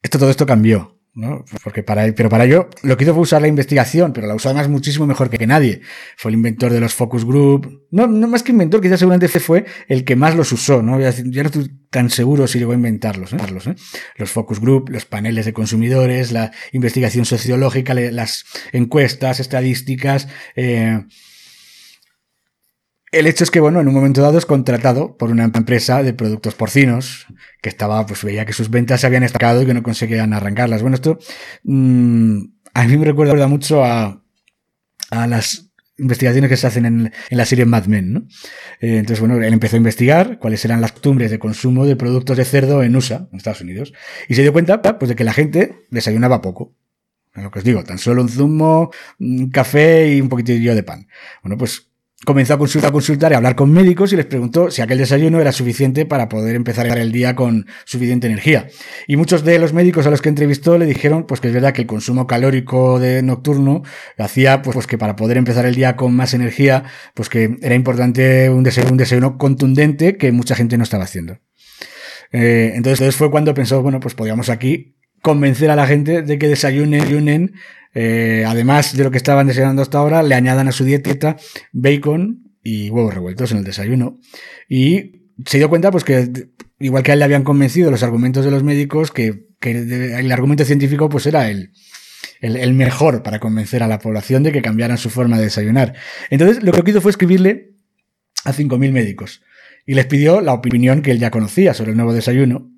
esto, 0.06 0.18
todo 0.18 0.30
esto 0.30 0.46
cambió. 0.46 0.96
¿no? 1.16 1.46
Porque 1.64 1.82
para, 1.82 2.12
pero 2.14 2.28
para 2.28 2.44
ello 2.44 2.68
lo 2.82 2.96
que 2.96 3.04
hizo 3.04 3.14
fue 3.14 3.22
usar 3.22 3.40
la 3.40 3.48
investigación, 3.48 4.12
pero 4.12 4.26
la 4.26 4.34
usó 4.34 4.50
además 4.50 4.68
muchísimo 4.68 5.06
mejor 5.06 5.30
que 5.30 5.46
nadie. 5.46 5.80
Fue 6.16 6.30
el 6.30 6.34
inventor 6.34 6.70
de 6.72 6.78
los 6.78 6.92
focus 6.92 7.24
group. 7.24 7.86
No, 7.90 8.06
no 8.06 8.28
más 8.28 8.42
que 8.42 8.52
inventor, 8.52 8.82
quizás 8.82 8.98
seguramente 8.98 9.28
fue 9.40 9.64
el 9.88 10.04
que 10.04 10.14
más 10.14 10.36
los 10.36 10.52
usó, 10.52 10.82
¿no? 10.82 11.00
Ya 11.00 11.12
no 11.42 11.42
estoy 11.42 11.70
tan 11.88 12.10
seguro 12.10 12.46
si 12.46 12.58
llegó 12.58 12.72
a 12.72 12.74
inventarlos, 12.74 13.32
¿eh? 13.32 13.38
¿eh? 13.38 13.74
Los 14.16 14.30
focus 14.30 14.60
group, 14.60 14.90
los 14.90 15.06
paneles 15.06 15.46
de 15.46 15.54
consumidores, 15.54 16.32
la 16.32 16.52
investigación 16.72 17.24
sociológica, 17.24 17.94
las 17.94 18.44
encuestas, 18.72 19.40
estadísticas, 19.40 20.28
eh, 20.54 21.02
el 23.12 23.26
hecho 23.26 23.44
es 23.44 23.50
que, 23.50 23.60
bueno, 23.60 23.80
en 23.80 23.88
un 23.88 23.94
momento 23.94 24.20
dado 24.20 24.38
es 24.38 24.46
contratado 24.46 25.16
por 25.16 25.30
una 25.30 25.44
empresa 25.44 26.02
de 26.02 26.12
productos 26.12 26.54
porcinos 26.54 27.26
que 27.62 27.68
estaba, 27.68 28.04
pues 28.06 28.24
veía 28.24 28.44
que 28.44 28.52
sus 28.52 28.70
ventas 28.70 29.00
se 29.00 29.06
habían 29.06 29.22
estancado 29.22 29.62
y 29.62 29.66
que 29.66 29.74
no 29.74 29.82
conseguían 29.82 30.32
arrancarlas. 30.32 30.82
Bueno, 30.82 30.96
esto 30.96 31.18
mm, 31.64 32.40
a 32.74 32.84
mí 32.84 32.96
me 32.96 33.04
recuerda 33.04 33.46
mucho 33.46 33.84
a, 33.84 34.22
a 35.10 35.26
las 35.26 35.70
investigaciones 35.98 36.50
que 36.50 36.56
se 36.56 36.66
hacen 36.66 36.84
en, 36.84 37.12
en 37.30 37.38
la 37.38 37.46
serie 37.46 37.64
Mad 37.64 37.86
Men, 37.86 38.12
¿no? 38.12 38.20
Eh, 38.80 38.98
entonces, 38.98 39.20
bueno, 39.20 39.36
él 39.36 39.52
empezó 39.52 39.76
a 39.76 39.78
investigar 39.78 40.38
cuáles 40.38 40.64
eran 40.64 40.80
las 40.80 40.92
costumbres 40.92 41.30
de 41.30 41.38
consumo 41.38 41.86
de 41.86 41.96
productos 41.96 42.36
de 42.36 42.44
cerdo 42.44 42.82
en 42.82 42.94
USA, 42.94 43.28
en 43.30 43.38
Estados 43.38 43.62
Unidos, 43.62 43.94
y 44.28 44.34
se 44.34 44.42
dio 44.42 44.52
cuenta, 44.52 44.82
pues, 44.82 45.08
de 45.08 45.14
que 45.14 45.24
la 45.24 45.32
gente 45.32 45.86
desayunaba 45.90 46.42
poco. 46.42 46.74
Lo 47.34 47.50
que 47.50 47.58
os 47.58 47.64
digo, 47.64 47.84
tan 47.84 47.98
solo 47.98 48.22
un 48.22 48.28
zumo, 48.28 48.90
un 49.18 49.50
café 49.50 50.14
y 50.14 50.20
un 50.20 50.28
poquitillo 50.28 50.74
de 50.74 50.82
pan. 50.82 51.06
Bueno, 51.42 51.58
pues 51.58 51.90
comenzó 52.24 52.54
a 52.54 52.58
consultar, 52.58 52.88
a 52.88 52.92
consultar 52.92 53.32
y 53.32 53.34
a 53.34 53.38
hablar 53.38 53.56
con 53.56 53.70
médicos 53.70 54.12
y 54.12 54.16
les 54.16 54.26
preguntó 54.26 54.70
si 54.70 54.82
aquel 54.82 54.98
desayuno 54.98 55.40
era 55.40 55.52
suficiente 55.52 56.06
para 56.06 56.28
poder 56.28 56.56
empezar 56.56 56.86
el 56.86 57.12
día 57.12 57.36
con 57.36 57.66
suficiente 57.84 58.26
energía. 58.26 58.68
Y 59.06 59.16
muchos 59.16 59.44
de 59.44 59.58
los 59.58 59.72
médicos 59.72 60.06
a 60.06 60.10
los 60.10 60.22
que 60.22 60.28
entrevistó 60.28 60.78
le 60.78 60.86
dijeron 60.86 61.26
pues 61.26 61.40
que 61.40 61.48
es 61.48 61.54
verdad 61.54 61.72
que 61.72 61.82
el 61.82 61.86
consumo 61.86 62.26
calórico 62.26 62.98
de 62.98 63.22
nocturno 63.22 63.82
hacía 64.18 64.62
pues, 64.62 64.74
pues 64.74 64.86
que 64.86 64.98
para 64.98 65.16
poder 65.16 65.36
empezar 65.36 65.66
el 65.66 65.74
día 65.74 65.96
con 65.96 66.14
más 66.14 66.32
energía, 66.34 66.84
pues 67.14 67.28
que 67.28 67.58
era 67.60 67.74
importante 67.74 68.48
un 68.50 68.62
desayuno, 68.62 68.92
un 68.92 68.98
desayuno 68.98 69.38
contundente 69.38 70.16
que 70.16 70.32
mucha 70.32 70.54
gente 70.54 70.78
no 70.78 70.84
estaba 70.84 71.04
haciendo. 71.04 71.38
Eh, 72.32 72.72
entonces, 72.74 73.14
fue 73.14 73.30
cuando 73.30 73.54
pensó, 73.54 73.82
bueno, 73.82 74.00
pues 74.00 74.14
podríamos 74.14 74.48
aquí 74.48 74.96
convencer 75.22 75.70
a 75.70 75.76
la 75.76 75.86
gente 75.86 76.22
de 76.22 76.38
que 76.38 76.48
desayunen 76.48 77.54
eh, 77.98 78.44
además 78.46 78.94
de 78.94 79.04
lo 79.04 79.10
que 79.10 79.16
estaban 79.16 79.46
desayunando 79.46 79.80
hasta 79.80 79.96
ahora, 79.96 80.22
le 80.22 80.34
añadan 80.34 80.68
a 80.68 80.72
su 80.72 80.84
dieta 80.84 81.38
bacon 81.72 82.52
y 82.62 82.90
huevos 82.90 83.14
revueltos 83.14 83.52
en 83.52 83.58
el 83.58 83.64
desayuno. 83.64 84.18
Y 84.68 85.30
se 85.46 85.56
dio 85.56 85.70
cuenta, 85.70 85.90
pues 85.90 86.04
que 86.04 86.50
igual 86.78 87.02
que 87.02 87.12
a 87.12 87.14
él 87.14 87.20
le 87.20 87.24
habían 87.24 87.42
convencido 87.42 87.90
los 87.90 88.02
argumentos 88.02 88.44
de 88.44 88.50
los 88.50 88.62
médicos, 88.62 89.10
que, 89.10 89.46
el 89.62 90.30
argumento 90.30 90.66
científico 90.66 91.08
pues 91.08 91.24
era 91.24 91.50
el, 91.50 91.72
el, 92.42 92.74
mejor 92.74 93.22
para 93.22 93.40
convencer 93.40 93.82
a 93.82 93.88
la 93.88 93.98
población 93.98 94.42
de 94.42 94.52
que 94.52 94.60
cambiaran 94.60 94.98
su 94.98 95.08
forma 95.08 95.38
de 95.38 95.44
desayunar. 95.44 95.94
Entonces, 96.28 96.62
lo 96.62 96.72
que 96.72 96.90
hizo 96.90 97.00
fue 97.00 97.10
escribirle 97.10 97.72
a 98.44 98.52
5.000 98.52 98.92
médicos 98.92 99.40
y 99.86 99.94
les 99.94 100.04
pidió 100.04 100.42
la 100.42 100.52
opinión 100.52 101.00
que 101.00 101.12
él 101.12 101.18
ya 101.18 101.30
conocía 101.30 101.72
sobre 101.72 101.92
el 101.92 101.96
nuevo 101.96 102.12
desayuno 102.12 102.75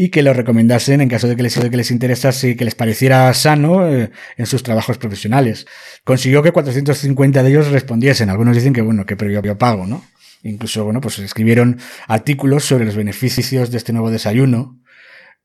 y 0.00 0.10
que 0.10 0.22
lo 0.22 0.32
recomendasen 0.32 1.00
en 1.00 1.08
caso 1.08 1.26
de 1.26 1.34
que 1.34 1.42
les, 1.42 1.60
de 1.60 1.70
que 1.70 1.76
les 1.76 1.90
interesase 1.90 2.50
y 2.50 2.54
que 2.54 2.64
les 2.64 2.76
pareciera 2.76 3.34
sano 3.34 3.88
eh, 3.88 4.12
en 4.36 4.46
sus 4.46 4.62
trabajos 4.62 4.96
profesionales. 4.96 5.66
Consiguió 6.04 6.40
que 6.40 6.52
450 6.52 7.42
de 7.42 7.50
ellos 7.50 7.66
respondiesen. 7.72 8.30
Algunos 8.30 8.54
dicen 8.54 8.72
que, 8.72 8.80
bueno, 8.80 9.04
que 9.04 9.16
previo 9.16 9.58
pago, 9.58 9.88
¿no? 9.88 10.04
Incluso, 10.44 10.84
bueno, 10.84 11.00
pues 11.00 11.18
escribieron 11.18 11.80
artículos 12.06 12.64
sobre 12.64 12.84
los 12.84 12.94
beneficios 12.94 13.72
de 13.72 13.78
este 13.78 13.92
nuevo 13.92 14.12
desayuno. 14.12 14.80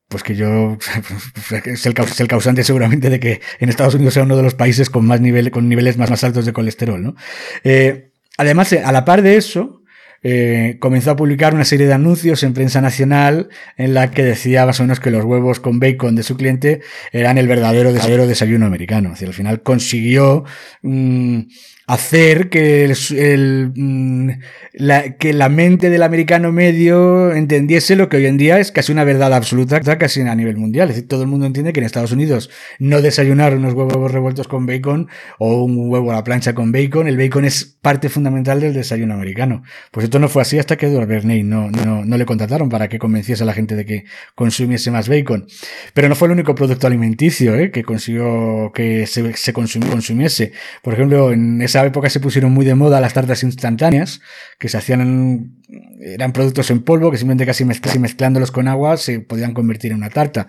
Pues 0.07 0.21
que 0.21 0.35
yo, 0.35 0.77
es 1.65 1.85
el, 1.87 1.95
causante 2.27 2.63
seguramente 2.63 3.09
de 3.09 3.19
que 3.19 3.41
en 3.59 3.69
Estados 3.69 3.95
Unidos 3.95 4.13
sea 4.13 4.21
uno 4.21 4.37
de 4.37 4.43
los 4.43 4.53
países 4.53 4.91
con 4.91 5.07
más 5.07 5.19
nivel, 5.19 5.49
con 5.49 5.67
niveles 5.67 5.97
más, 5.97 6.11
más 6.11 6.23
altos 6.23 6.45
de 6.45 6.53
colesterol, 6.53 7.01
¿no? 7.01 7.15
Eh, 7.63 8.11
además, 8.37 8.71
a 8.71 8.91
la 8.91 9.03
par 9.03 9.23
de 9.23 9.35
eso, 9.35 9.81
eh, 10.23 10.77
comenzó 10.79 11.11
a 11.11 11.15
publicar 11.15 11.53
una 11.53 11.65
serie 11.65 11.85
de 11.85 11.93
anuncios 11.93 12.43
en 12.43 12.53
prensa 12.53 12.81
nacional 12.81 13.49
en 13.77 13.93
la 13.93 14.11
que 14.11 14.23
decía 14.23 14.65
más 14.65 14.79
o 14.79 14.83
menos 14.83 14.99
que 14.99 15.11
los 15.11 15.25
huevos 15.25 15.59
con 15.59 15.79
bacon 15.79 16.15
de 16.15 16.23
su 16.23 16.37
cliente 16.37 16.81
eran 17.11 17.37
el 17.37 17.47
verdadero, 17.47 17.91
desayuno 17.91 18.65
americano. 18.65 19.13
Es 19.13 19.21
al 19.21 19.33
final 19.33 19.61
consiguió 19.61 20.45
mm, 20.81 21.41
hacer 21.85 22.49
que, 22.49 22.85
el, 22.85 23.71
mm, 23.75 24.29
la, 24.73 25.17
que 25.17 25.33
la 25.33 25.49
mente 25.49 25.89
del 25.89 26.03
americano 26.03 26.51
medio 26.51 27.33
entendiese 27.33 27.95
lo 27.95 28.07
que 28.09 28.17
hoy 28.17 28.25
en 28.25 28.37
día 28.37 28.59
es 28.59 28.71
casi 28.71 28.91
una 28.91 29.03
verdad 29.03 29.33
absoluta, 29.33 29.81
casi 29.81 30.21
a 30.21 30.35
nivel 30.35 30.57
mundial. 30.57 30.89
Es 30.89 30.95
decir, 30.95 31.09
todo 31.09 31.23
el 31.23 31.27
mundo 31.27 31.45
entiende 31.45 31.73
que 31.73 31.81
en 31.81 31.85
Estados 31.85 32.11
Unidos 32.11 32.49
no 32.79 33.01
desayunar 33.01 33.55
unos 33.55 33.73
huevos 33.73 34.11
revueltos 34.11 34.47
con 34.47 34.65
bacon 34.65 35.09
o 35.39 35.63
un 35.63 35.89
huevo 35.89 36.11
a 36.11 36.15
la 36.15 36.23
plancha 36.23 36.53
con 36.53 36.71
bacon, 36.71 37.07
el 37.07 37.17
bacon 37.17 37.45
es 37.45 37.65
parte 37.65 38.09
fundamental 38.09 38.61
del 38.61 38.73
desayuno 38.73 39.13
americano. 39.13 39.63
Pues 39.91 40.05
esto 40.05 40.19
no 40.19 40.29
fue 40.29 40.41
así 40.41 40.57
hasta 40.59 40.77
que 40.77 40.87
Edward 40.87 41.07
Bernay 41.07 41.43
no, 41.43 41.69
no, 41.69 42.05
no 42.05 42.17
le 42.17 42.25
contrataron 42.25 42.69
para 42.69 42.87
que 42.87 42.97
convenciese 42.97 43.43
a 43.43 43.45
la 43.45 43.53
gente 43.53 43.75
de 43.75 43.85
que 43.85 44.05
consumiese 44.35 44.89
más 44.89 45.09
bacon. 45.09 45.47
Pero 45.93 46.07
no 46.07 46.15
fue 46.15 46.27
el 46.27 46.31
único 46.31 46.55
producto 46.55 46.87
alimenticio 46.87 47.55
¿eh? 47.55 47.71
que 47.71 47.83
consiguió 47.83 48.71
que 48.73 49.05
se, 49.05 49.33
se 49.35 49.53
consumiese. 49.53 50.53
Por 50.81 50.93
ejemplo, 50.93 51.33
en 51.33 51.61
esa 51.61 51.82
época 51.85 52.09
se 52.09 52.19
pusieron 52.19 52.51
muy 52.51 52.65
de 52.65 52.75
moda 52.75 53.01
las 53.01 53.13
tartas 53.13 53.43
instantáneas, 53.43 54.21
que 54.59 54.69
se 54.69 54.77
hacían 54.77 55.01
en, 55.01 55.63
eran 56.01 56.33
productos 56.33 56.69
en 56.71 56.83
polvo, 56.83 57.11
que 57.11 57.17
simplemente 57.17 57.45
casi, 57.45 57.99
mezclándolos 57.99 58.51
con 58.51 58.67
agua 58.67 58.97
se 58.97 59.19
podían 59.19 59.53
convertir 59.53 59.91
en 59.91 59.97
una 59.97 60.09
tarta. 60.09 60.47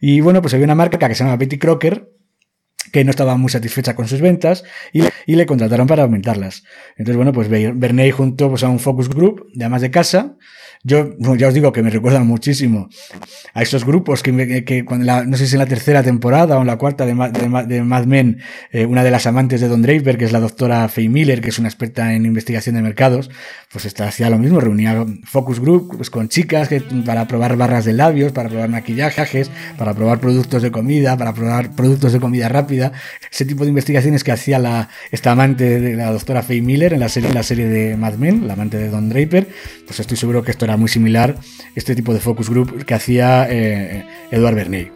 Y 0.00 0.20
bueno, 0.20 0.42
pues 0.42 0.54
había 0.54 0.64
una 0.64 0.74
marca 0.74 0.98
que 1.08 1.14
se 1.14 1.24
llama 1.24 1.36
Betty 1.36 1.58
Crocker, 1.58 2.10
que 2.92 3.04
no 3.04 3.10
estaba 3.10 3.36
muy 3.36 3.50
satisfecha 3.50 3.94
con 3.94 4.08
sus 4.08 4.20
ventas 4.20 4.64
y, 4.92 5.02
y, 5.26 5.36
le 5.36 5.46
contrataron 5.46 5.86
para 5.86 6.04
aumentarlas. 6.04 6.64
Entonces, 6.96 7.16
bueno, 7.16 7.32
pues 7.32 7.48
Bernay 7.48 8.10
junto 8.10 8.48
pues, 8.48 8.64
a 8.64 8.68
un 8.68 8.78
focus 8.78 9.08
group 9.08 9.46
de 9.54 9.64
amas 9.64 9.82
de 9.82 9.90
casa 9.90 10.36
yo 10.86 11.16
ya 11.36 11.48
os 11.48 11.54
digo 11.54 11.72
que 11.72 11.82
me 11.82 11.90
recuerdan 11.90 12.28
muchísimo 12.28 12.88
a 13.54 13.62
esos 13.62 13.84
grupos 13.84 14.22
que, 14.22 14.64
que 14.64 14.84
cuando 14.84 15.04
la, 15.04 15.24
no 15.24 15.36
sé 15.36 15.48
si 15.48 15.56
en 15.56 15.58
la 15.58 15.66
tercera 15.66 16.04
temporada 16.04 16.56
o 16.58 16.60
en 16.60 16.68
la 16.68 16.78
cuarta 16.78 17.04
de, 17.04 17.12
de, 17.66 17.82
Mad 17.82 18.04
Men, 18.04 18.40
eh, 18.70 18.86
una 18.86 19.02
de 19.02 19.10
las 19.10 19.26
amantes 19.26 19.60
de 19.60 19.66
Don 19.66 19.82
Draper, 19.82 20.16
que 20.16 20.24
es 20.24 20.30
la 20.30 20.38
doctora 20.38 20.88
Faye 20.88 21.08
Miller, 21.08 21.40
que 21.40 21.48
es 21.48 21.58
una 21.58 21.66
experta 21.66 22.14
en 22.14 22.24
investigación 22.24 22.76
de 22.76 22.82
mercados, 22.82 23.30
pues 23.72 23.84
está, 23.84 24.06
hacía 24.06 24.30
lo 24.30 24.38
mismo, 24.38 24.60
reunía 24.60 25.04
focus 25.24 25.58
group 25.58 25.96
pues, 25.96 26.08
con 26.08 26.28
chicas 26.28 26.68
para 27.04 27.26
probar 27.26 27.56
barras 27.56 27.84
de 27.84 27.92
labios, 27.92 28.30
para 28.30 28.48
probar 28.48 28.68
maquillajes, 28.68 29.50
para 29.76 29.92
probar 29.92 30.20
productos 30.20 30.62
de 30.62 30.70
comida, 30.70 31.16
para 31.16 31.34
probar 31.34 31.74
productos 31.74 32.12
de 32.12 32.20
comida 32.20 32.48
rápida 32.48 32.75
ese 33.30 33.44
tipo 33.44 33.64
de 33.64 33.70
investigaciones 33.70 34.24
que 34.24 34.32
hacía 34.32 34.58
la, 34.58 34.88
esta 35.10 35.32
amante 35.32 35.80
de 35.80 35.96
la 35.96 36.10
doctora 36.10 36.42
Faye 36.42 36.62
Miller 36.62 36.92
en 36.92 37.00
la 37.00 37.08
serie, 37.08 37.32
la 37.32 37.42
serie 37.42 37.66
de 37.66 37.96
Mad 37.96 38.14
Men, 38.14 38.46
la 38.46 38.54
amante 38.54 38.76
de 38.76 38.88
Don 38.88 39.08
Draper, 39.08 39.48
pues 39.86 40.00
estoy 40.00 40.16
seguro 40.16 40.42
que 40.42 40.50
esto 40.50 40.64
era 40.64 40.76
muy 40.76 40.88
similar, 40.88 41.36
este 41.74 41.94
tipo 41.94 42.12
de 42.14 42.20
focus 42.20 42.50
group 42.50 42.84
que 42.84 42.94
hacía 42.94 43.46
eh, 43.48 44.04
Edward 44.30 44.54
Bernays. 44.54 44.88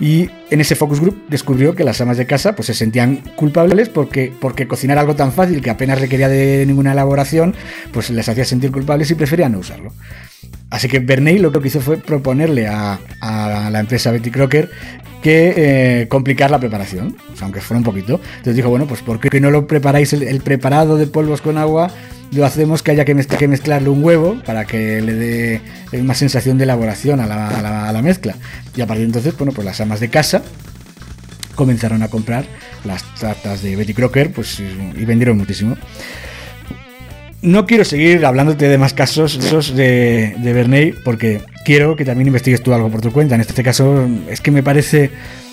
Y 0.00 0.30
en 0.50 0.60
ese 0.60 0.76
focus 0.76 1.00
group 1.00 1.24
descubrió 1.28 1.74
que 1.74 1.84
las 1.84 2.00
amas 2.00 2.16
de 2.16 2.26
casa 2.26 2.54
pues 2.54 2.66
se 2.66 2.74
sentían 2.74 3.16
culpables 3.36 3.88
porque, 3.88 4.32
porque 4.40 4.68
cocinar 4.68 4.98
algo 4.98 5.16
tan 5.16 5.32
fácil 5.32 5.60
que 5.62 5.70
apenas 5.70 6.00
requería 6.00 6.28
de 6.28 6.64
ninguna 6.66 6.92
elaboración, 6.92 7.54
pues 7.92 8.10
les 8.10 8.28
hacía 8.28 8.44
sentir 8.44 8.70
culpables 8.70 9.10
y 9.10 9.14
preferían 9.14 9.52
no 9.52 9.58
usarlo. 9.58 9.92
Así 10.76 10.88
que 10.88 10.98
Bernay 10.98 11.38
lo 11.38 11.50
que 11.52 11.68
hizo 11.68 11.80
fue 11.80 11.96
proponerle 11.96 12.66
a, 12.68 12.98
la 13.22 13.80
empresa 13.80 14.10
Betty 14.10 14.30
Crocker 14.30 14.70
que 15.22 15.54
eh, 15.56 16.08
complicar 16.08 16.50
la 16.50 16.60
preparación, 16.60 17.16
aunque 17.40 17.62
fuera 17.62 17.78
un 17.78 17.84
poquito. 17.84 18.20
Entonces 18.26 18.56
dijo, 18.56 18.68
bueno, 18.68 18.86
pues 18.86 19.00
¿por 19.00 19.18
qué 19.18 19.40
no 19.40 19.50
lo 19.50 19.66
preparáis 19.66 20.12
el, 20.12 20.38
preparado 20.42 20.98
de 20.98 21.06
polvos 21.06 21.40
con 21.40 21.56
agua? 21.56 21.90
Lo 22.30 22.44
hacemos 22.44 22.82
que 22.82 22.90
haya 22.90 23.06
que, 23.06 23.14
mezclarle 23.14 23.88
un 23.88 24.04
huevo 24.04 24.36
para 24.44 24.66
que 24.66 25.00
le 25.00 25.14
dé 25.14 25.62
más 26.02 26.18
sensación 26.18 26.58
de 26.58 26.64
elaboración 26.64 27.20
a 27.20 27.26
la, 27.26 28.02
mezcla. 28.02 28.34
Y 28.76 28.82
a 28.82 28.86
partir 28.86 29.04
de 29.04 29.06
entonces, 29.06 29.34
bueno, 29.38 29.54
pues 29.54 29.64
las 29.64 29.80
amas 29.80 30.00
de 30.00 30.10
casa 30.10 30.42
comenzaron 31.54 32.02
a 32.02 32.08
comprar 32.08 32.44
las 32.84 33.02
tartas 33.14 33.62
de 33.62 33.76
Betty 33.76 33.94
Crocker 33.94 34.30
pues, 34.30 34.60
y 34.60 35.04
vendieron 35.06 35.38
muchísimo. 35.38 35.74
No 37.42 37.66
quiero 37.66 37.84
seguir 37.84 38.24
hablándote 38.24 38.68
de 38.68 38.78
más 38.78 38.94
casos 38.94 39.36
esos 39.36 39.74
de, 39.76 40.34
de 40.38 40.52
Bernay 40.52 40.94
porque 41.04 41.42
quiero 41.64 41.94
que 41.96 42.04
también 42.04 42.28
investigues 42.28 42.62
tú 42.62 42.72
algo 42.72 42.90
por 42.90 43.00
tu 43.00 43.12
cuenta. 43.12 43.34
En 43.34 43.40
este 43.40 43.62
caso 43.62 44.08
es 44.28 44.40
que 44.40 44.50
me 44.50 44.62
parece 44.62 45.10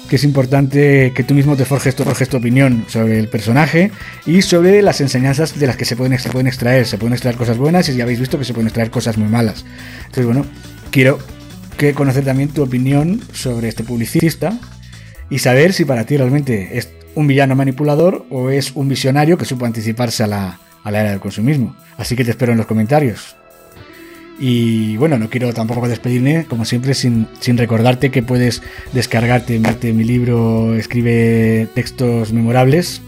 que 0.09 0.15
es 0.17 0.23
importante 0.23 1.11
que 1.15 1.23
tú 1.23 1.33
mismo 1.33 1.55
te 1.55 1.65
forjes 1.65 1.95
tu, 1.95 2.03
forjes 2.03 2.29
tu 2.29 2.37
opinión 2.37 2.85
sobre 2.87 3.19
el 3.19 3.27
personaje 3.27 3.91
y 4.25 4.41
sobre 4.41 4.81
las 4.81 5.01
enseñanzas 5.01 5.59
de 5.59 5.67
las 5.67 5.77
que 5.77 5.85
se 5.85 5.95
pueden, 5.95 6.17
se 6.19 6.29
pueden 6.29 6.47
extraer. 6.47 6.85
Se 6.85 6.97
pueden 6.97 7.13
extraer 7.13 7.35
cosas 7.35 7.57
buenas 7.57 7.89
y 7.89 7.95
ya 7.95 8.03
habéis 8.03 8.19
visto 8.19 8.37
que 8.37 8.45
se 8.45 8.53
pueden 8.53 8.67
extraer 8.67 8.91
cosas 8.91 9.17
muy 9.17 9.27
malas. 9.27 9.65
Entonces, 10.05 10.25
bueno, 10.25 10.45
quiero 10.91 11.19
que 11.77 11.93
conocer 11.93 12.23
también 12.23 12.49
tu 12.49 12.63
opinión 12.63 13.21
sobre 13.33 13.67
este 13.67 13.83
publicista 13.83 14.57
y 15.29 15.39
saber 15.39 15.73
si 15.73 15.85
para 15.85 16.05
ti 16.05 16.17
realmente 16.17 16.77
es 16.77 16.89
un 17.15 17.27
villano 17.27 17.55
manipulador 17.55 18.25
o 18.29 18.49
es 18.49 18.71
un 18.75 18.89
visionario 18.89 19.37
que 19.37 19.45
supo 19.45 19.65
anticiparse 19.65 20.23
a 20.23 20.27
la, 20.27 20.59
a 20.83 20.91
la 20.91 21.01
era 21.01 21.11
del 21.11 21.19
consumismo. 21.19 21.75
Así 21.97 22.15
que 22.15 22.23
te 22.23 22.31
espero 22.31 22.51
en 22.51 22.57
los 22.57 22.67
comentarios. 22.67 23.35
Y 24.39 24.97
bueno, 24.97 25.17
no 25.17 25.29
quiero 25.29 25.53
tampoco 25.53 25.87
despedirme, 25.87 26.45
como 26.45 26.65
siempre, 26.65 26.93
sin, 26.93 27.27
sin 27.39 27.57
recordarte 27.57 28.09
que 28.09 28.23
puedes 28.23 28.61
descargarte 28.91 29.59
mi 29.93 30.03
libro 30.03 30.75
Escribe 30.75 31.67
textos 31.73 32.33
memorables. 32.33 33.01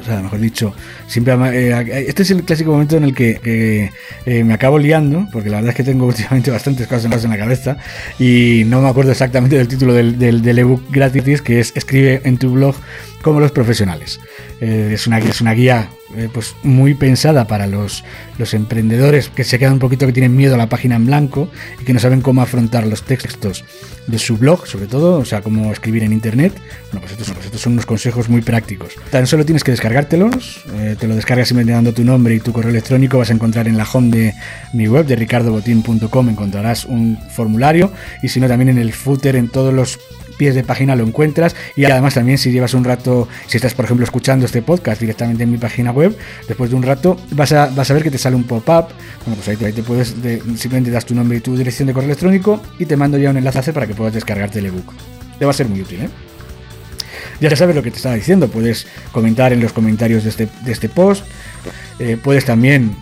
O 0.00 0.04
sea, 0.04 0.20
mejor 0.20 0.40
dicho, 0.40 0.74
siempre 1.06 1.34
eh, 1.52 2.06
este 2.08 2.24
es 2.24 2.30
el 2.32 2.42
clásico 2.42 2.72
momento 2.72 2.96
en 2.96 3.04
el 3.04 3.14
que 3.14 3.90
eh, 4.26 4.44
me 4.44 4.52
acabo 4.52 4.76
liando, 4.76 5.28
porque 5.30 5.48
la 5.48 5.56
verdad 5.58 5.70
es 5.70 5.76
que 5.76 5.84
tengo 5.84 6.06
últimamente 6.08 6.50
bastantes 6.50 6.88
cosas 6.88 7.24
en 7.24 7.30
la 7.30 7.38
cabeza 7.38 7.76
y 8.18 8.64
no 8.66 8.82
me 8.82 8.88
acuerdo 8.88 9.12
exactamente 9.12 9.56
del 9.56 9.68
título 9.68 9.94
del, 9.94 10.18
del 10.18 10.58
ebook 10.58 10.90
gratis, 10.90 11.40
que 11.40 11.60
es 11.60 11.72
Escribe 11.76 12.20
en 12.24 12.36
tu 12.36 12.50
blog 12.50 12.74
como 13.22 13.40
los 13.40 13.52
profesionales. 13.52 14.20
Eh, 14.60 14.90
es, 14.92 15.06
una, 15.06 15.18
es 15.18 15.40
una 15.40 15.52
guía 15.52 15.88
eh, 16.16 16.28
pues 16.32 16.54
muy 16.62 16.92
pensada 16.94 17.46
para 17.46 17.66
los, 17.66 18.04
los 18.36 18.52
emprendedores 18.52 19.30
que 19.30 19.44
se 19.44 19.58
quedan 19.58 19.74
un 19.74 19.78
poquito 19.78 20.06
que 20.06 20.12
tienen 20.12 20.36
miedo 20.36 20.54
a 20.54 20.58
la 20.58 20.68
página 20.68 20.96
en 20.96 21.06
blanco 21.06 21.48
y 21.80 21.84
que 21.84 21.94
no 21.94 22.00
saben 22.00 22.20
cómo 22.20 22.42
afrontar 22.42 22.86
los 22.86 23.02
textos 23.02 23.64
de 24.06 24.18
su 24.18 24.36
blog, 24.36 24.66
sobre 24.66 24.86
todo, 24.88 25.18
o 25.18 25.24
sea, 25.24 25.40
cómo 25.40 25.72
escribir 25.72 26.02
en 26.02 26.12
internet. 26.12 26.52
Bueno, 26.90 27.00
pues 27.00 27.12
estos, 27.12 27.30
pues 27.30 27.46
estos 27.46 27.60
son 27.60 27.74
unos 27.74 27.86
consejos 27.86 28.28
muy 28.28 28.42
prácticos. 28.42 28.94
Tan 29.10 29.26
solo 29.26 29.46
tienes 29.46 29.64
que 29.64 29.70
descargártelos, 29.70 30.64
eh, 30.74 30.96
te 30.98 31.06
lo 31.06 31.14
descargas 31.14 31.48
simplemente 31.48 31.72
dando 31.72 31.94
tu 31.94 32.04
nombre 32.04 32.34
y 32.34 32.40
tu 32.40 32.52
correo 32.52 32.70
electrónico, 32.70 33.18
vas 33.18 33.30
a 33.30 33.34
encontrar 33.34 33.68
en 33.68 33.78
la 33.78 33.86
home 33.90 34.10
de 34.10 34.34
mi 34.74 34.88
web 34.88 35.06
de 35.06 35.16
ricardobotin.com 35.16 36.28
encontrarás 36.28 36.84
un 36.84 37.18
formulario 37.30 37.92
y 38.22 38.28
si 38.28 38.40
no 38.40 38.48
también 38.48 38.70
en 38.70 38.78
el 38.78 38.92
footer 38.92 39.36
en 39.36 39.48
todos 39.48 39.72
los 39.72 39.98
pies 40.36 40.54
de 40.54 40.64
página 40.64 40.96
lo 40.96 41.04
encuentras 41.04 41.54
y 41.76 41.84
además 41.84 42.14
también 42.14 42.38
si 42.38 42.50
llevas 42.50 42.74
un 42.74 42.84
rato, 42.84 43.28
si 43.46 43.56
estás 43.56 43.74
por 43.74 43.84
ejemplo 43.84 44.04
escuchando 44.04 44.46
este 44.46 44.62
podcast 44.62 45.00
directamente 45.00 45.44
en 45.44 45.50
mi 45.50 45.58
página 45.58 45.92
web, 45.92 46.16
después 46.48 46.70
de 46.70 46.76
un 46.76 46.82
rato 46.82 47.16
vas 47.30 47.52
a, 47.52 47.66
vas 47.68 47.90
a 47.90 47.94
ver 47.94 48.02
que 48.02 48.10
te 48.10 48.18
sale 48.18 48.36
un 48.36 48.44
pop-up, 48.44 48.88
bueno 49.24 49.40
pues 49.42 49.48
ahí 49.48 49.56
te, 49.56 49.82
puedes, 49.82 50.08
simplemente 50.56 50.90
das 50.90 51.06
tu 51.06 51.14
nombre 51.14 51.38
y 51.38 51.40
tu 51.40 51.56
dirección 51.56 51.86
de 51.86 51.94
correo 51.94 52.08
electrónico 52.08 52.60
y 52.78 52.86
te 52.86 52.96
mando 52.96 53.18
ya 53.18 53.30
un 53.30 53.36
enlace 53.36 53.62
para 53.72 53.86
que 53.86 53.94
puedas 53.94 54.14
descargarte 54.14 54.58
el 54.58 54.66
ebook. 54.66 54.92
Te 55.38 55.44
va 55.44 55.52
a 55.52 55.54
ser 55.54 55.68
muy 55.68 55.80
útil, 55.82 56.02
¿eh? 56.02 56.08
Ya 57.40 57.54
sabes 57.56 57.74
lo 57.74 57.82
que 57.82 57.90
te 57.90 57.96
estaba 57.96 58.14
diciendo, 58.14 58.48
puedes 58.48 58.86
comentar 59.10 59.52
en 59.52 59.60
los 59.60 59.72
comentarios 59.72 60.24
de 60.24 60.30
este, 60.30 60.48
de 60.64 60.72
este 60.72 60.88
post, 60.88 61.24
eh, 61.98 62.16
puedes 62.22 62.44
también 62.44 62.96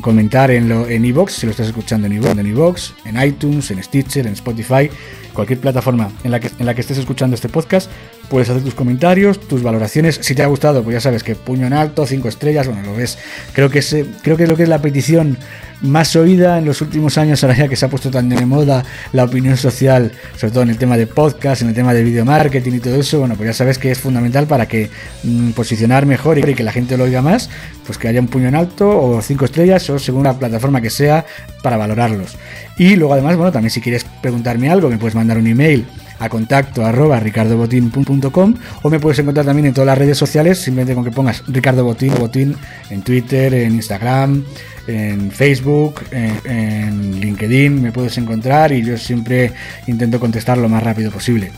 comentar 0.00 0.50
en 0.50 0.68
lo, 0.68 0.88
en 0.88 1.04
iVoox, 1.04 1.32
si 1.32 1.46
lo 1.46 1.50
estás 1.50 1.68
escuchando 1.68 2.06
en 2.06 2.14
iVoox, 2.14 2.92
en 3.04 3.16
en 3.16 3.22
iTunes, 3.22 3.70
en 3.70 3.82
Stitcher, 3.82 4.26
en 4.26 4.32
Spotify, 4.32 4.90
cualquier 5.32 5.60
plataforma 5.60 6.10
en 6.22 6.30
la 6.30 6.40
que, 6.40 6.50
en 6.58 6.66
la 6.66 6.74
que 6.74 6.80
estés 6.80 6.98
escuchando 6.98 7.34
este 7.34 7.48
podcast, 7.48 7.90
puedes 8.28 8.50
hacer 8.50 8.62
tus 8.62 8.74
comentarios, 8.74 9.40
tus 9.40 9.62
valoraciones. 9.62 10.18
Si 10.22 10.34
te 10.34 10.42
ha 10.42 10.46
gustado, 10.46 10.82
pues 10.82 10.94
ya 10.94 11.00
sabes 11.00 11.22
que 11.22 11.34
puño 11.34 11.66
en 11.66 11.72
alto, 11.72 12.06
cinco 12.06 12.28
estrellas, 12.28 12.66
bueno, 12.66 12.82
lo 12.82 12.94
ves. 12.94 13.18
Creo 13.52 13.70
que 13.70 13.80
es, 13.80 13.96
creo 14.22 14.36
que 14.36 14.44
es 14.44 14.48
lo 14.48 14.56
que 14.56 14.64
es 14.64 14.68
la 14.68 14.80
petición 14.80 15.38
más 15.80 16.16
oída 16.16 16.58
en 16.58 16.64
los 16.64 16.80
últimos 16.80 17.18
años, 17.18 17.42
ahora 17.44 17.56
ya 17.56 17.68
que 17.68 17.76
se 17.76 17.84
ha 17.84 17.88
puesto 17.88 18.10
tan 18.10 18.28
de 18.28 18.44
moda 18.46 18.84
la 19.12 19.24
opinión 19.24 19.56
social, 19.56 20.12
sobre 20.36 20.52
todo 20.52 20.62
en 20.62 20.70
el 20.70 20.78
tema 20.78 20.96
de 20.96 21.06
podcast, 21.06 21.62
en 21.62 21.68
el 21.68 21.74
tema 21.74 21.92
de 21.92 22.02
video 22.02 22.24
marketing 22.24 22.72
y 22.74 22.80
todo 22.80 22.96
eso, 22.96 23.18
bueno, 23.18 23.34
pues 23.34 23.48
ya 23.48 23.52
sabes 23.52 23.78
que 23.78 23.90
es 23.90 23.98
fundamental 23.98 24.46
para 24.46 24.66
que 24.66 24.90
mm, 25.22 25.50
posicionar 25.50 26.06
mejor 26.06 26.38
y 26.38 26.54
que 26.54 26.62
la 26.62 26.72
gente 26.72 26.96
lo 26.96 27.04
oiga 27.04 27.22
más, 27.22 27.50
pues 27.86 27.98
que 27.98 28.08
haya 28.08 28.20
un 28.20 28.28
puño 28.28 28.48
en 28.48 28.54
alto 28.54 28.88
o 28.88 29.20
cinco 29.20 29.44
estrellas 29.44 29.88
o 29.90 29.98
según 29.98 30.24
la 30.24 30.38
plataforma 30.38 30.80
que 30.80 30.90
sea 30.90 31.26
para 31.62 31.76
valorarlos. 31.76 32.36
Y 32.78 32.96
luego 32.96 33.12
además, 33.12 33.36
bueno, 33.36 33.52
también 33.52 33.70
si 33.70 33.80
quieres 33.80 34.06
preguntarme 34.22 34.70
algo, 34.70 34.88
me 34.88 34.96
puedes 34.98 35.14
mandar 35.14 35.38
un 35.38 35.46
email 35.46 35.86
a 36.18 36.28
contacto 36.28 36.84
arroba 36.84 37.20
ricardobotín.com 37.20 38.54
o 38.82 38.90
me 38.90 39.00
puedes 39.00 39.18
encontrar 39.18 39.46
también 39.46 39.66
en 39.66 39.74
todas 39.74 39.86
las 39.86 39.98
redes 39.98 40.16
sociales 40.16 40.58
simplemente 40.58 40.94
con 40.94 41.04
que 41.04 41.10
pongas 41.10 41.42
Ricardo 41.48 41.84
Botín, 41.84 42.14
Botín 42.18 42.56
en 42.90 43.02
Twitter, 43.02 43.52
en 43.54 43.74
Instagram, 43.74 44.44
en 44.86 45.30
Facebook, 45.30 46.02
en, 46.10 47.20
LinkedIn, 47.20 47.82
me 47.82 47.92
puedes 47.92 48.16
encontrar 48.18 48.72
y 48.72 48.84
yo 48.84 48.96
siempre 48.98 49.52
intento 49.86 50.20
contestar 50.20 50.58
lo 50.58 50.68
más 50.68 50.82
rápido 50.82 51.10
posible. 51.10 51.50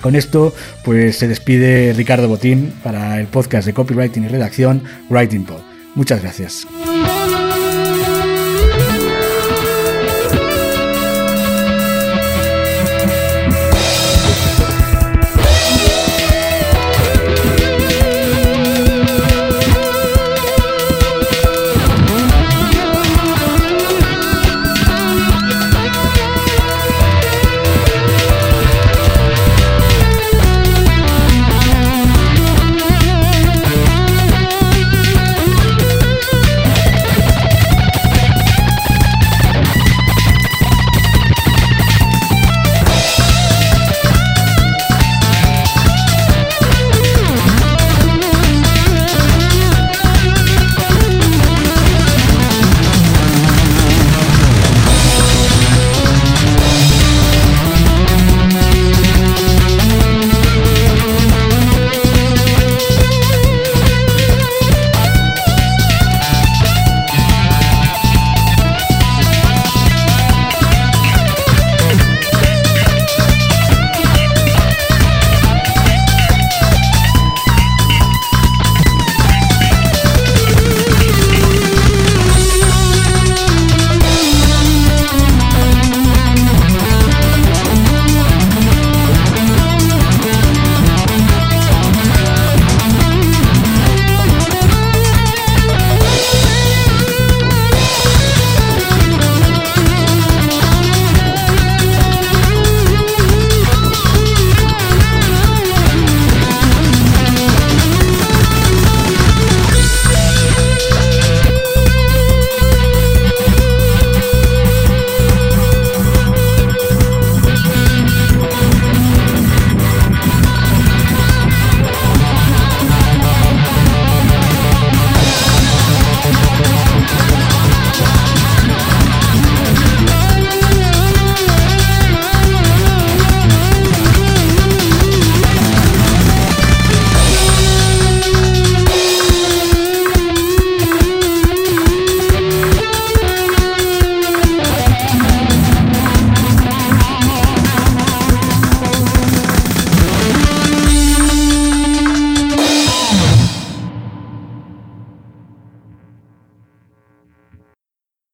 Con 0.00 0.14
esto, 0.14 0.54
pues 0.84 1.18
se 1.18 1.26
despide 1.26 1.92
Ricardo 1.94 2.28
Botín 2.28 2.72
para 2.82 3.18
el 3.18 3.26
podcast 3.26 3.66
de 3.66 3.74
copywriting 3.74 4.24
y 4.24 4.28
redacción 4.28 4.82
Writing 5.08 5.44
Pod. 5.44 5.62
Muchas 5.94 6.22
gracias. 6.22 6.66